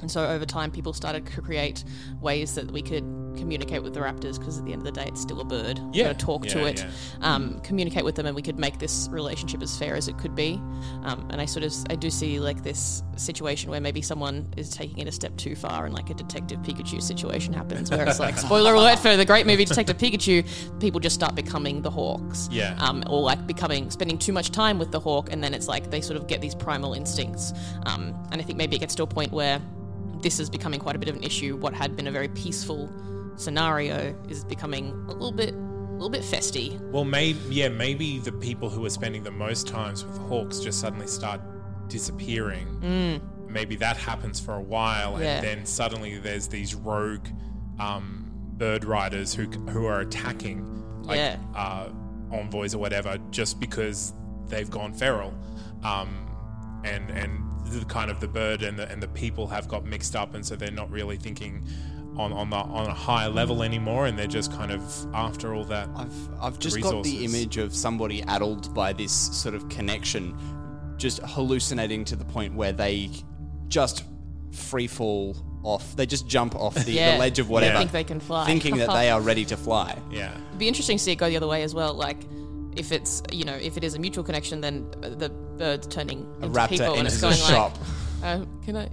And 0.00 0.10
so 0.10 0.26
over 0.26 0.46
time, 0.46 0.70
people 0.70 0.94
started 0.94 1.26
to 1.26 1.42
create 1.42 1.84
ways 2.22 2.54
that 2.54 2.70
we 2.70 2.80
could 2.80 3.04
communicate 3.36 3.82
with 3.82 3.94
the 3.94 4.00
raptors 4.00 4.38
because 4.38 4.58
at 4.58 4.64
the 4.64 4.72
end 4.72 4.80
of 4.86 4.86
the 4.86 4.92
day, 5.00 5.06
it's 5.08 5.20
still 5.20 5.40
a 5.40 5.44
bird. 5.44 5.80
Yeah. 5.92 6.04
gotta 6.12 6.18
talk 6.18 6.46
to 6.48 6.66
it, 6.66 6.80
yeah. 6.80 6.88
um, 7.34 7.60
communicate 7.60 8.04
with 8.04 8.14
them, 8.14 8.26
and 8.26 8.34
we 8.34 8.42
could 8.42 8.58
make 8.58 8.78
this 8.78 9.08
relationship 9.10 9.62
as 9.62 9.76
fair 9.78 9.94
as 9.96 10.08
it 10.08 10.18
could 10.18 10.34
be. 10.34 10.60
Um, 11.04 11.26
and 11.30 11.40
I 11.40 11.44
sort 11.44 11.64
of 11.64 11.74
I 11.90 11.96
do 11.96 12.10
see 12.10 12.40
like 12.40 12.62
this 12.62 13.02
situation 13.16 13.70
where 13.70 13.80
maybe 13.80 14.02
someone 14.02 14.52
is 14.56 14.70
taking 14.70 14.98
it 14.98 15.08
a 15.08 15.12
step 15.12 15.36
too 15.36 15.54
far, 15.56 15.84
and 15.86 15.94
like 15.94 16.10
a 16.10 16.14
Detective 16.14 16.60
Pikachu 16.60 17.00
situation 17.02 17.52
happens, 17.52 17.90
where 17.90 18.06
it's 18.06 18.20
like 18.20 18.38
spoiler 18.38 18.74
alert 18.74 18.98
for 18.98 19.16
the 19.16 19.24
great 19.24 19.46
movie 19.46 19.64
Detective 19.64 19.96
Pikachu, 19.98 20.46
people 20.80 21.00
just 21.00 21.14
start 21.14 21.34
becoming 21.34 21.82
the 21.82 21.90
hawks 21.90 22.48
Yeah. 22.50 22.74
um, 22.78 23.02
or 23.08 23.20
like 23.22 23.46
becoming 23.46 23.90
spending 23.90 24.18
too 24.18 24.32
much 24.32 24.50
time 24.50 24.78
with 24.78 24.90
the 24.90 25.00
hawk, 25.00 25.32
and 25.32 25.42
then 25.42 25.54
it's 25.54 25.68
like 25.68 25.90
they 25.90 26.00
sort 26.00 26.16
of 26.16 26.26
get 26.26 26.40
these 26.40 26.54
primal 26.54 26.94
instincts. 26.94 27.52
Um, 27.86 28.14
and 28.32 28.40
I 28.40 28.44
think 28.44 28.56
maybe 28.58 28.76
it 28.76 28.80
gets 28.80 28.94
to 28.96 29.02
a 29.02 29.06
point 29.06 29.32
where 29.32 29.60
this 30.22 30.38
is 30.38 30.50
becoming 30.50 30.80
quite 30.80 30.96
a 30.96 30.98
bit 30.98 31.08
of 31.08 31.16
an 31.16 31.22
issue. 31.22 31.56
What 31.56 31.72
had 31.74 31.96
been 31.96 32.06
a 32.06 32.10
very 32.10 32.28
peaceful 32.28 32.90
scenario 33.36 34.14
is 34.28 34.44
becoming 34.44 34.90
a 35.08 35.12
little 35.12 35.32
bit, 35.32 35.54
a 35.54 35.92
little 35.92 36.10
bit 36.10 36.22
festy. 36.22 36.78
Well, 36.90 37.04
maybe 37.04 37.38
yeah, 37.50 37.68
maybe 37.68 38.18
the 38.18 38.32
people 38.32 38.68
who 38.70 38.84
are 38.84 38.90
spending 38.90 39.22
the 39.22 39.30
most 39.30 39.66
times 39.68 40.04
with 40.04 40.16
hawks 40.18 40.60
just 40.60 40.80
suddenly 40.80 41.06
start 41.06 41.40
disappearing. 41.88 43.20
Maybe 43.48 43.74
that 43.76 43.96
happens 43.96 44.38
for 44.38 44.54
a 44.54 44.62
while, 44.62 45.14
Mm. 45.14 45.20
Yeah. 45.20 45.36
and 45.36 45.44
then 45.46 45.66
suddenly 45.66 46.18
there's 46.18 46.46
these 46.48 46.74
rogue 46.74 47.26
um, 47.80 48.30
bird 48.58 48.84
riders 48.84 49.34
who 49.34 49.44
who 49.70 49.86
are 49.86 50.00
attacking 50.00 50.64
like 51.02 51.16
Yeah. 51.18 51.36
uh, 51.54 51.88
envoys 52.30 52.74
or 52.74 52.78
whatever 52.78 53.18
just 53.30 53.58
because 53.58 54.12
they've 54.48 54.70
gone 54.70 54.92
feral, 54.92 55.32
um, 55.82 56.08
and 56.84 57.10
and 57.10 57.40
the 57.66 57.84
kind 57.86 58.10
of 58.10 58.20
the 58.20 58.28
bird 58.28 58.62
and 58.62 58.78
the 58.78 58.88
and 58.90 59.02
the 59.02 59.08
people 59.08 59.46
have 59.48 59.66
got 59.66 59.84
mixed 59.84 60.14
up, 60.14 60.34
and 60.34 60.44
so 60.46 60.54
they're 60.56 60.70
not 60.70 60.90
really 60.90 61.16
thinking. 61.16 61.64
On, 62.16 62.32
on 62.32 62.50
the 62.50 62.56
on 62.56 62.86
a 62.86 62.92
higher 62.92 63.28
level 63.30 63.62
anymore, 63.62 64.06
and 64.06 64.18
they're 64.18 64.26
just 64.26 64.52
kind 64.52 64.70
of 64.72 64.82
after 65.14 65.54
all 65.54 65.64
that 65.64 65.88
I've 65.96 66.12
I've 66.40 66.58
just 66.58 66.80
got 66.80 67.02
the 67.04 67.24
image 67.24 67.56
of 67.56 67.74
somebody 67.74 68.22
addled 68.24 68.74
by 68.74 68.92
this 68.92 69.12
sort 69.12 69.54
of 69.54 69.68
connection, 69.70 70.36
just 70.98 71.20
hallucinating 71.22 72.04
to 72.06 72.16
the 72.16 72.24
point 72.24 72.54
where 72.54 72.72
they 72.72 73.10
just 73.68 74.04
free 74.52 74.86
fall 74.88 75.36
off. 75.62 75.94
They 75.96 76.04
just 76.04 76.26
jump 76.26 76.54
off 76.56 76.74
the, 76.74 76.92
Yeah. 76.92 77.12
the 77.12 77.18
ledge 77.18 77.38
of 77.38 77.46
They 77.46 77.52
whatever, 77.52 77.78
think 77.78 77.92
they 77.92 78.04
can 78.04 78.18
fly. 78.20 78.44
thinking 78.44 78.76
that 78.78 78.90
they 78.92 79.08
are 79.10 79.20
ready 79.20 79.44
to 79.46 79.56
fly. 79.56 79.96
Yeah. 80.10 80.36
It'd 80.48 80.58
be 80.58 80.68
interesting 80.68 80.98
to 80.98 81.02
see 81.04 81.12
it 81.12 81.16
go 81.16 81.28
the 81.28 81.36
other 81.36 81.46
way 81.46 81.62
as 81.62 81.74
well. 81.74 81.94
Like, 81.94 82.18
if 82.76 82.92
it's 82.92 83.22
you 83.32 83.44
know 83.44 83.54
if 83.54 83.76
it 83.76 83.84
is 83.84 83.94
a 83.94 83.98
mutual 83.98 84.24
connection, 84.24 84.60
then 84.60 84.90
the 85.00 85.30
bird's 85.30 85.86
turning 85.86 86.26
A 86.42 86.46
into 86.46 86.58
raptor 86.58 86.68
people, 86.70 86.86
and 86.94 86.98
enters 86.98 87.14
it's 87.14 87.22
a 87.22 87.26
going 87.26 87.36
shop. 87.36 87.78
like, 88.22 88.40
uh, 88.40 88.44
"Can 88.64 88.76
I, 88.76 88.88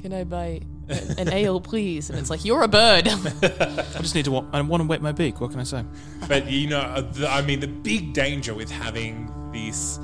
can 0.00 0.12
I 0.14 0.24
buy 0.24 0.44
a- 0.46 0.60
an 0.88 1.32
ale, 1.32 1.60
please?" 1.60 2.10
And 2.10 2.18
it's 2.18 2.30
like, 2.30 2.44
"You're 2.44 2.62
a 2.62 2.68
bird." 2.68 3.08
I 3.42 4.00
just 4.00 4.14
need 4.14 4.24
to. 4.26 4.30
wa- 4.32 4.44
I 4.52 4.60
want 4.60 4.82
to 4.82 4.88
wet 4.88 5.00
my 5.02 5.12
beak. 5.12 5.40
What 5.40 5.50
can 5.50 5.60
I 5.60 5.64
say? 5.64 5.84
But 6.28 6.50
you 6.50 6.68
know, 6.68 6.80
uh, 6.80 7.00
the, 7.02 7.28
I 7.28 7.42
mean, 7.42 7.60
the 7.60 7.68
big 7.68 8.12
danger 8.12 8.54
with 8.54 8.70
having 8.70 9.30
these 9.52 9.98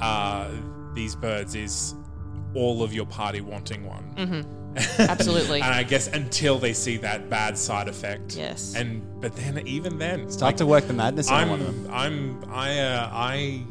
uh, 0.00 0.50
these 0.94 1.14
birds 1.14 1.54
is 1.54 1.94
all 2.54 2.82
of 2.82 2.92
your 2.92 3.06
party 3.06 3.40
wanting 3.40 3.86
one. 3.86 4.46
Absolutely. 4.98 5.60
And 5.60 5.74
I 5.74 5.82
guess 5.82 6.06
until 6.08 6.58
they 6.58 6.72
see 6.72 6.96
that 6.98 7.28
bad 7.28 7.58
side 7.58 7.88
effect. 7.88 8.36
Yes. 8.36 8.74
And 8.76 9.02
but 9.20 9.34
then 9.36 9.66
even 9.66 9.98
then, 9.98 10.30
Start 10.30 10.56
to 10.58 10.66
work 10.66 10.86
the 10.86 10.92
madness 10.92 11.28
in 11.28 11.34
I'm 11.34 11.50
of 11.50 11.60
them. 11.60 11.88
I'm 11.90 12.44
I 12.50 12.78
uh, 12.78 13.08
I. 13.12 13.62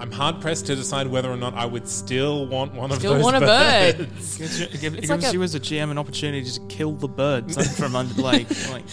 I'm 0.00 0.10
hard 0.10 0.40
pressed 0.40 0.66
to 0.66 0.74
decide 0.74 1.06
whether 1.06 1.30
or 1.30 1.36
not 1.36 1.54
I 1.54 1.64
would 1.64 1.86
still 1.86 2.46
want 2.46 2.74
one 2.74 2.90
Still 2.92 3.12
of 3.12 3.18
those 3.18 3.24
want 3.24 3.36
a 3.36 3.40
bird. 3.40 3.98
birds. 4.10 4.38
Gives, 4.38 4.60
you, 4.60 4.66
it 4.66 4.80
gives 4.80 4.96
It's 4.96 5.08
like 5.08 5.22
a- 5.22 5.32
you 5.32 5.42
as 5.42 5.54
a 5.54 5.60
GM 5.60 5.90
an 5.90 5.98
opportunity 5.98 6.42
to 6.50 6.60
kill 6.68 6.92
the 6.92 7.06
bird 7.08 7.54
from 7.76 7.94
under 7.94 8.20
like, 8.20 8.48
like 8.70 8.84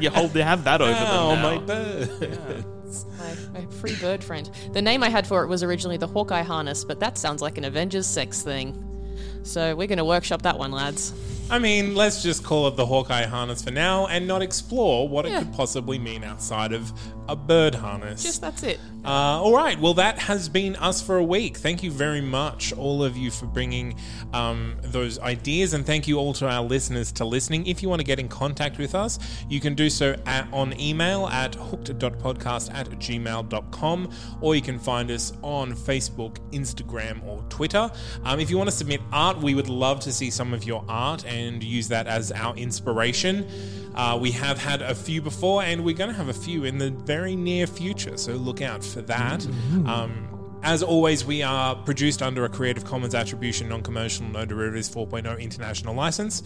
you 0.00 0.10
hold 0.10 0.34
you 0.34 0.42
have 0.42 0.64
that 0.64 0.80
over 0.82 0.92
Oh, 0.98 1.28
them 1.30 1.42
now. 1.42 1.58
my 1.60 1.64
bird. 1.64 2.64
my 3.54 3.60
A 3.60 3.70
free 3.72 3.94
bird 3.96 4.24
friend. 4.24 4.50
The 4.72 4.82
name 4.82 5.02
I 5.04 5.08
had 5.10 5.26
for 5.26 5.44
it 5.44 5.46
was 5.48 5.62
originally 5.62 5.96
the 5.96 6.06
Hawkeye 6.08 6.42
harness, 6.42 6.84
but 6.84 6.98
that 7.00 7.18
sounds 7.18 7.40
like 7.40 7.56
an 7.58 7.64
Avengers 7.64 8.06
sex 8.06 8.42
thing. 8.42 8.84
So 9.44 9.76
we're 9.76 9.86
going 9.86 9.98
to 9.98 10.04
workshop 10.04 10.42
that 10.42 10.58
one, 10.58 10.72
lads. 10.72 11.12
I 11.50 11.58
mean, 11.58 11.94
let's 11.94 12.22
just 12.22 12.44
call 12.44 12.68
it 12.68 12.76
the 12.76 12.84
Hawkeye 12.84 13.24
harness 13.24 13.62
for 13.62 13.70
now 13.70 14.06
and 14.06 14.26
not 14.26 14.42
explore 14.42 15.08
what 15.08 15.24
it 15.24 15.32
could 15.38 15.52
possibly 15.52 15.98
mean 15.98 16.22
outside 16.22 16.72
of 16.72 16.92
a 17.28 17.36
bird 17.36 17.74
harness. 17.74 18.22
Just 18.22 18.40
that's 18.40 18.62
it. 18.62 18.80
Uh, 19.04 19.40
all 19.42 19.54
right. 19.54 19.78
Well, 19.78 19.94
that 19.94 20.18
has 20.18 20.48
been 20.48 20.76
us 20.76 21.00
for 21.00 21.16
a 21.18 21.24
week. 21.24 21.56
Thank 21.58 21.82
you 21.82 21.90
very 21.90 22.20
much, 22.20 22.72
all 22.72 23.02
of 23.04 23.16
you, 23.16 23.30
for 23.30 23.46
bringing 23.46 23.98
um, 24.32 24.76
those 24.82 25.18
ideas. 25.20 25.74
And 25.74 25.86
thank 25.86 26.08
you 26.08 26.18
all 26.18 26.32
to 26.34 26.48
our 26.48 26.62
listeners 26.62 27.12
to 27.12 27.24
listening. 27.24 27.66
If 27.66 27.82
you 27.82 27.88
want 27.88 28.00
to 28.00 28.04
get 28.04 28.18
in 28.18 28.28
contact 28.28 28.78
with 28.78 28.94
us, 28.94 29.18
you 29.48 29.60
can 29.60 29.74
do 29.74 29.88
so 29.90 30.16
at, 30.26 30.48
on 30.52 30.78
email 30.80 31.26
at 31.28 31.54
hooked.podcast 31.54 32.74
at 32.74 32.88
gmail.com, 32.90 34.10
or 34.40 34.54
you 34.54 34.62
can 34.62 34.78
find 34.78 35.10
us 35.10 35.32
on 35.42 35.72
Facebook, 35.72 36.38
Instagram, 36.52 37.24
or 37.26 37.42
Twitter. 37.50 37.90
Um, 38.24 38.40
if 38.40 38.50
you 38.50 38.56
want 38.56 38.70
to 38.70 38.76
submit 38.76 39.00
art, 39.12 39.38
we 39.38 39.54
would 39.54 39.68
love 39.68 40.00
to 40.00 40.12
see 40.12 40.30
some 40.30 40.54
of 40.54 40.64
your 40.64 40.84
art 40.88 41.24
and 41.26 41.37
use 41.62 41.88
that 41.88 42.06
as 42.06 42.32
our 42.32 42.54
inspiration. 42.56 43.46
Uh, 43.94 44.16
we 44.20 44.30
have 44.30 44.58
had 44.58 44.82
a 44.82 44.94
few 44.94 45.20
before, 45.20 45.62
and 45.62 45.84
we're 45.84 45.96
going 45.96 46.10
to 46.10 46.16
have 46.16 46.28
a 46.28 46.32
few 46.32 46.64
in 46.64 46.78
the 46.78 46.90
very 46.90 47.34
near 47.34 47.66
future, 47.66 48.16
so 48.16 48.32
look 48.32 48.62
out 48.62 48.84
for 48.84 49.00
that. 49.02 49.44
Um, 49.86 50.28
as 50.62 50.82
always, 50.82 51.24
we 51.24 51.42
are 51.42 51.76
produced 51.76 52.20
under 52.20 52.44
a 52.44 52.48
Creative 52.48 52.84
Commons 52.84 53.14
Attribution 53.14 53.68
Non 53.68 53.82
Commercial 53.82 54.26
No 54.26 54.44
Derivatives 54.44 54.88
4.0 54.92 55.40
international 55.40 55.94
license, 55.94 56.42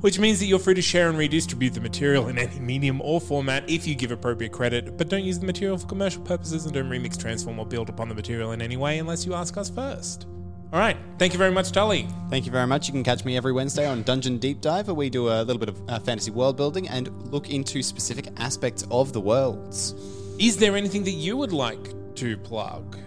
which 0.00 0.18
means 0.18 0.38
that 0.38 0.46
you're 0.46 0.60
free 0.60 0.74
to 0.74 0.82
share 0.82 1.08
and 1.08 1.18
redistribute 1.18 1.74
the 1.74 1.80
material 1.80 2.28
in 2.28 2.38
any 2.38 2.60
medium 2.60 3.00
or 3.00 3.20
format 3.20 3.68
if 3.68 3.86
you 3.86 3.94
give 3.94 4.12
appropriate 4.12 4.52
credit, 4.52 4.96
but 4.96 5.08
don't 5.08 5.24
use 5.24 5.38
the 5.38 5.46
material 5.46 5.76
for 5.78 5.86
commercial 5.86 6.22
purposes 6.22 6.64
and 6.64 6.74
don't 6.74 6.88
remix, 6.88 7.18
transform, 7.18 7.58
or 7.58 7.66
build 7.66 7.88
upon 7.88 8.08
the 8.08 8.14
material 8.14 8.52
in 8.52 8.62
any 8.62 8.76
way 8.76 8.98
unless 8.98 9.26
you 9.26 9.34
ask 9.34 9.56
us 9.56 9.68
first. 9.68 10.26
All 10.72 10.80
right. 10.80 10.96
Thank 11.18 11.32
you 11.32 11.38
very 11.38 11.52
much, 11.52 11.70
Tully. 11.72 12.08
Thank 12.28 12.44
you 12.44 12.52
very 12.52 12.66
much. 12.66 12.88
You 12.88 12.92
can 12.92 13.04
catch 13.04 13.24
me 13.24 13.36
every 13.36 13.52
Wednesday 13.52 13.86
on 13.86 14.02
Dungeon 14.02 14.38
Deep 14.38 14.60
Dive, 14.60 14.88
where 14.88 14.94
we 14.94 15.08
do 15.08 15.28
a 15.28 15.42
little 15.42 15.58
bit 15.58 15.68
of 15.68 15.80
uh, 15.88 15.98
fantasy 16.00 16.30
world 16.30 16.56
building 16.56 16.88
and 16.88 17.08
look 17.32 17.50
into 17.50 17.82
specific 17.82 18.28
aspects 18.36 18.84
of 18.90 19.12
the 19.12 19.20
worlds. 19.20 19.94
Is 20.38 20.56
there 20.56 20.76
anything 20.76 21.04
that 21.04 21.12
you 21.12 21.36
would 21.36 21.52
like 21.52 22.14
to 22.16 22.36
plug? 22.38 22.98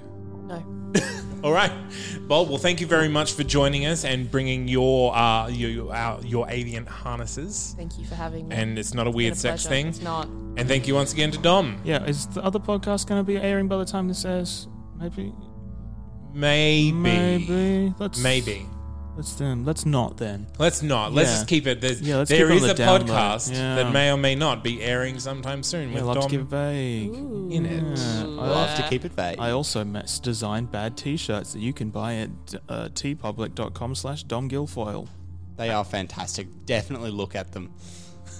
No. 0.48 0.63
All 1.43 1.52
right, 1.54 1.72
Bob. 2.28 2.50
Well, 2.50 2.58
thank 2.58 2.82
you 2.82 2.88
very 2.88 3.08
much 3.08 3.34
for 3.34 3.43
joining 3.43 3.86
us 3.86 4.04
and 4.04 4.30
bringing 4.32 4.67
your 4.67 5.15
uh, 5.15 5.48
your 5.48 5.69
your, 5.69 5.93
uh, 5.93 6.19
your 6.22 6.50
avian 6.50 6.86
harnesses. 6.86 7.76
Thank 7.78 7.98
you 8.00 8.06
for 8.06 8.15
having 8.15 8.48
me. 8.48 8.56
And 8.56 8.80
it's 8.80 8.93
not 8.93 9.06
a 9.06 9.10
It's 9.10 9.15
weird 9.15 9.32
been 9.32 9.38
a 9.38 9.39
sex 9.39 9.63
pleasure. 9.63 9.69
thing. 9.69 9.88
It's 9.88 10.02
not. 10.02 10.28
And 10.58 10.67
thank 10.67 10.88
you 10.88 10.95
once 10.95 11.13
again 11.13 11.32
to 11.32 11.38
Dom. 11.38 11.80
Yeah, 11.84 12.04
is 12.06 12.26
the 12.28 12.43
other 12.43 12.60
podcast 12.60 13.08
going 13.08 13.19
to 13.19 13.24
be 13.24 13.38
airing 13.38 13.67
by 13.67 13.78
the 13.78 13.86
time 13.86 14.08
this 14.08 14.26
airs? 14.26 14.67
Maybe. 15.00 15.34
Maybe. 16.34 16.92
Maybe. 16.92 17.94
Let's 18.00 18.20
Maybe. 18.22 18.65
Let's 19.15 19.34
then. 19.34 19.65
Let's 19.65 19.86
not 19.86 20.15
then. 20.15 20.48
Let's 20.58 20.82
not. 20.82 21.12
Let's 21.12 21.30
Yeah. 21.30 21.36
just 21.36 21.48
keep 21.48 21.68
it. 21.68 21.82
There's, 21.82 22.02
Yeah, 22.02 22.18
let's 22.18 22.30
there 22.30 22.48
keep 22.48 22.48
it 22.48 22.52
on 22.52 22.58
is 22.58 22.63
the 22.63 22.72
a 22.72 22.74
down 22.76 23.06
low. 23.06 23.13
podcast 23.13 23.52
Yeah. 23.52 23.76
that 23.76 23.92
may 23.92 24.12
or 24.12 24.18
may 24.18 24.34
not 24.36 24.63
be 24.63 24.82
airing 24.82 25.20
sometime 25.20 25.62
soon 25.62 25.89
Yeah, 25.89 25.96
with 25.96 26.04
love 26.06 26.15
Dom 26.15 26.24
to 26.24 26.30
keep 26.30 26.39
it 26.42 26.44
vague. 26.50 27.13
in 27.13 27.65
it. 27.65 27.84
Yeah, 27.98 28.20
I 28.22 28.24
I, 28.24 28.26
love 28.50 28.78
to 28.78 28.84
keep 28.84 29.04
it 29.04 29.12
vague. 29.12 29.38
I 29.38 29.52
also 29.52 29.84
met, 29.84 30.20
designed 30.24 30.72
bad 30.72 30.96
T-shirts 30.96 31.52
that 31.52 31.60
you 31.60 31.74
can 31.74 31.89
buy 31.89 32.15
at 32.15 32.30
uh, 32.70 32.89
teepublic.com 32.94 33.96
slash 33.96 34.24
domguilfoyle. 34.26 35.08
They 35.58 35.70
are 35.70 35.84
fantastic. 35.84 36.48
Definitely 36.65 37.12
look 37.12 37.36
at 37.36 37.52
them. 37.52 37.74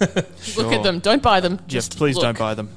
Look 0.56 0.72
at 0.72 0.82
them. 0.82 1.00
Don't 1.00 1.22
buy 1.22 1.40
them. 1.40 1.58
Yes, 1.64 1.66
Just 1.88 1.98
please 1.98 2.14
look. 2.16 2.22
don't 2.22 2.38
buy 2.38 2.54
them. 2.54 2.70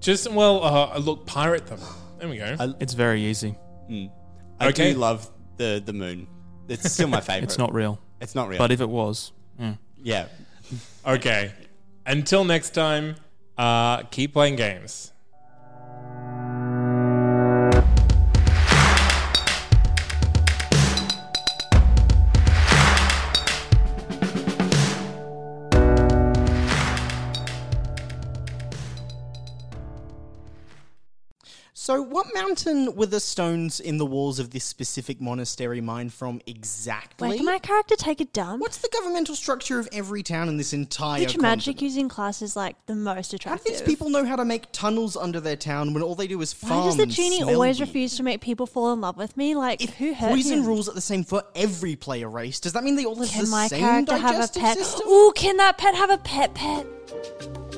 Just 0.00 0.28
well, 0.32 0.64
uh, 0.64 0.98
look, 0.98 1.24
pirate 1.24 1.66
them. 1.68 1.78
There 2.18 2.28
we 2.28 2.38
go. 2.38 2.56
I- 2.58 2.74
It's 2.80 2.94
very 2.94 3.22
easy. 3.22 3.54
Mm. 3.88 4.10
I 4.60 4.68
Okay. 4.68 4.92
do 4.92 4.98
love 4.98 5.30
the 5.56 5.82
the 5.84 5.92
moon. 5.92 6.26
It's 6.68 6.92
still 6.92 7.08
my 7.08 7.20
favorite. 7.28 7.44
It's 7.44 7.58
not 7.58 7.72
real. 7.72 7.98
It's 8.20 8.34
not 8.34 8.48
real. 8.48 8.58
But 8.58 8.72
if 8.72 8.80
it 8.80 8.88
was, 8.88 9.32
yeah. 9.58 9.74
yeah. 10.02 10.26
Okay. 11.06 11.52
Until 12.04 12.44
next 12.44 12.70
time, 12.70 13.16
uh, 13.56 14.02
keep 14.04 14.32
playing 14.32 14.56
games. 14.56 15.12
Mountain 32.42 32.94
were 32.94 33.06
the 33.06 33.20
stones 33.20 33.80
in 33.80 33.98
the 33.98 34.06
walls 34.06 34.38
of 34.38 34.50
this 34.50 34.64
specific 34.64 35.20
monastery 35.20 35.80
mined 35.80 36.12
from 36.12 36.40
exactly? 36.46 37.28
Wait, 37.30 37.36
can 37.38 37.46
my 37.46 37.58
character 37.58 37.96
take 37.96 38.20
a 38.20 38.24
dump? 38.26 38.60
What's 38.60 38.78
the 38.78 38.88
governmental 38.92 39.34
structure 39.34 39.78
of 39.78 39.88
every 39.92 40.22
town 40.22 40.48
in 40.48 40.56
this 40.56 40.72
entire 40.72 41.20
Which 41.20 41.38
magic 41.38 41.82
using 41.82 42.08
class 42.08 42.42
is 42.42 42.56
like 42.56 42.76
the 42.86 42.94
most 42.94 43.34
attractive? 43.34 43.50
How 43.50 43.56
do 43.56 43.62
attractive? 43.62 43.86
these 43.86 43.94
people 43.96 44.10
know 44.10 44.24
how 44.24 44.36
to 44.36 44.44
make 44.44 44.70
tunnels 44.72 45.16
under 45.16 45.40
their 45.40 45.56
town 45.56 45.94
when 45.94 46.02
all 46.02 46.14
they 46.14 46.26
do 46.26 46.40
is 46.40 46.52
farm? 46.52 46.80
Why 46.80 46.84
does 46.86 46.96
the 46.96 47.02
and 47.04 47.12
genie 47.12 47.42
always 47.42 47.80
weed? 47.80 47.86
refuse 47.86 48.16
to 48.16 48.22
make 48.22 48.40
people 48.40 48.66
fall 48.66 48.92
in 48.92 49.00
love 49.00 49.16
with 49.16 49.36
me? 49.36 49.54
Like, 49.54 49.80
who 49.82 50.14
hurt 50.14 50.30
Poison 50.30 50.58
him? 50.60 50.66
rules 50.66 50.88
are 50.88 50.94
the 50.94 51.00
same 51.00 51.24
for 51.24 51.42
every 51.54 51.96
player 51.96 52.28
race. 52.28 52.60
Does 52.60 52.72
that 52.74 52.84
mean 52.84 52.96
they 52.96 53.04
all 53.04 53.16
have 53.16 53.28
Can 53.30 53.44
the 53.44 53.50
my 53.50 53.66
same 53.68 53.80
character 53.80 54.16
have 54.16 54.30
a 54.30 54.38
digestive 54.38 54.62
pet? 54.62 54.76
system? 54.78 55.08
Ooh, 55.08 55.32
can 55.34 55.56
that 55.56 55.78
pet 55.78 55.94
have 55.94 56.10
a 56.10 56.18
pet 56.18 56.54
pet? 56.54 56.86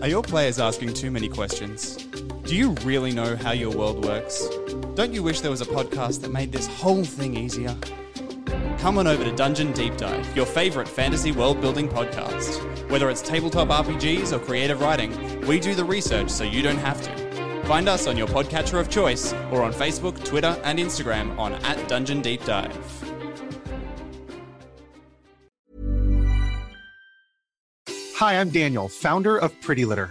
Are 0.02 0.08
your 0.08 0.22
players 0.22 0.58
asking 0.58 0.94
too 0.94 1.10
many 1.10 1.28
questions? 1.28 2.06
Do 2.50 2.56
you 2.56 2.72
really 2.82 3.12
know 3.12 3.36
how 3.36 3.52
your 3.52 3.70
world 3.70 4.04
works? 4.04 4.44
Don't 4.96 5.12
you 5.12 5.22
wish 5.22 5.40
there 5.40 5.52
was 5.52 5.60
a 5.60 5.66
podcast 5.66 6.20
that 6.22 6.32
made 6.32 6.50
this 6.50 6.66
whole 6.66 7.04
thing 7.04 7.36
easier? 7.36 7.76
Come 8.80 8.98
on 8.98 9.06
over 9.06 9.22
to 9.22 9.30
Dungeon 9.30 9.70
Deep 9.70 9.96
Dive, 9.96 10.36
your 10.36 10.46
favorite 10.46 10.88
fantasy 10.88 11.30
world 11.30 11.60
building 11.60 11.88
podcast. 11.88 12.58
Whether 12.90 13.08
it's 13.08 13.22
tabletop 13.22 13.68
RPGs 13.68 14.32
or 14.32 14.40
creative 14.40 14.80
writing, 14.80 15.46
we 15.46 15.60
do 15.60 15.76
the 15.76 15.84
research 15.84 16.28
so 16.28 16.42
you 16.42 16.60
don't 16.60 16.78
have 16.78 17.00
to. 17.02 17.66
Find 17.68 17.88
us 17.88 18.08
on 18.08 18.16
your 18.16 18.26
podcatcher 18.26 18.80
of 18.80 18.90
choice 18.90 19.32
or 19.52 19.62
on 19.62 19.72
Facebook, 19.72 20.24
Twitter, 20.24 20.60
and 20.64 20.80
Instagram 20.80 21.38
on 21.38 21.52
at 21.52 21.86
Dungeon 21.86 22.20
Deep 22.20 22.44
Dive. 22.44 22.76
Hi, 28.16 28.40
I'm 28.40 28.50
Daniel, 28.50 28.88
founder 28.88 29.38
of 29.38 29.52
Pretty 29.60 29.84
Litter. 29.84 30.10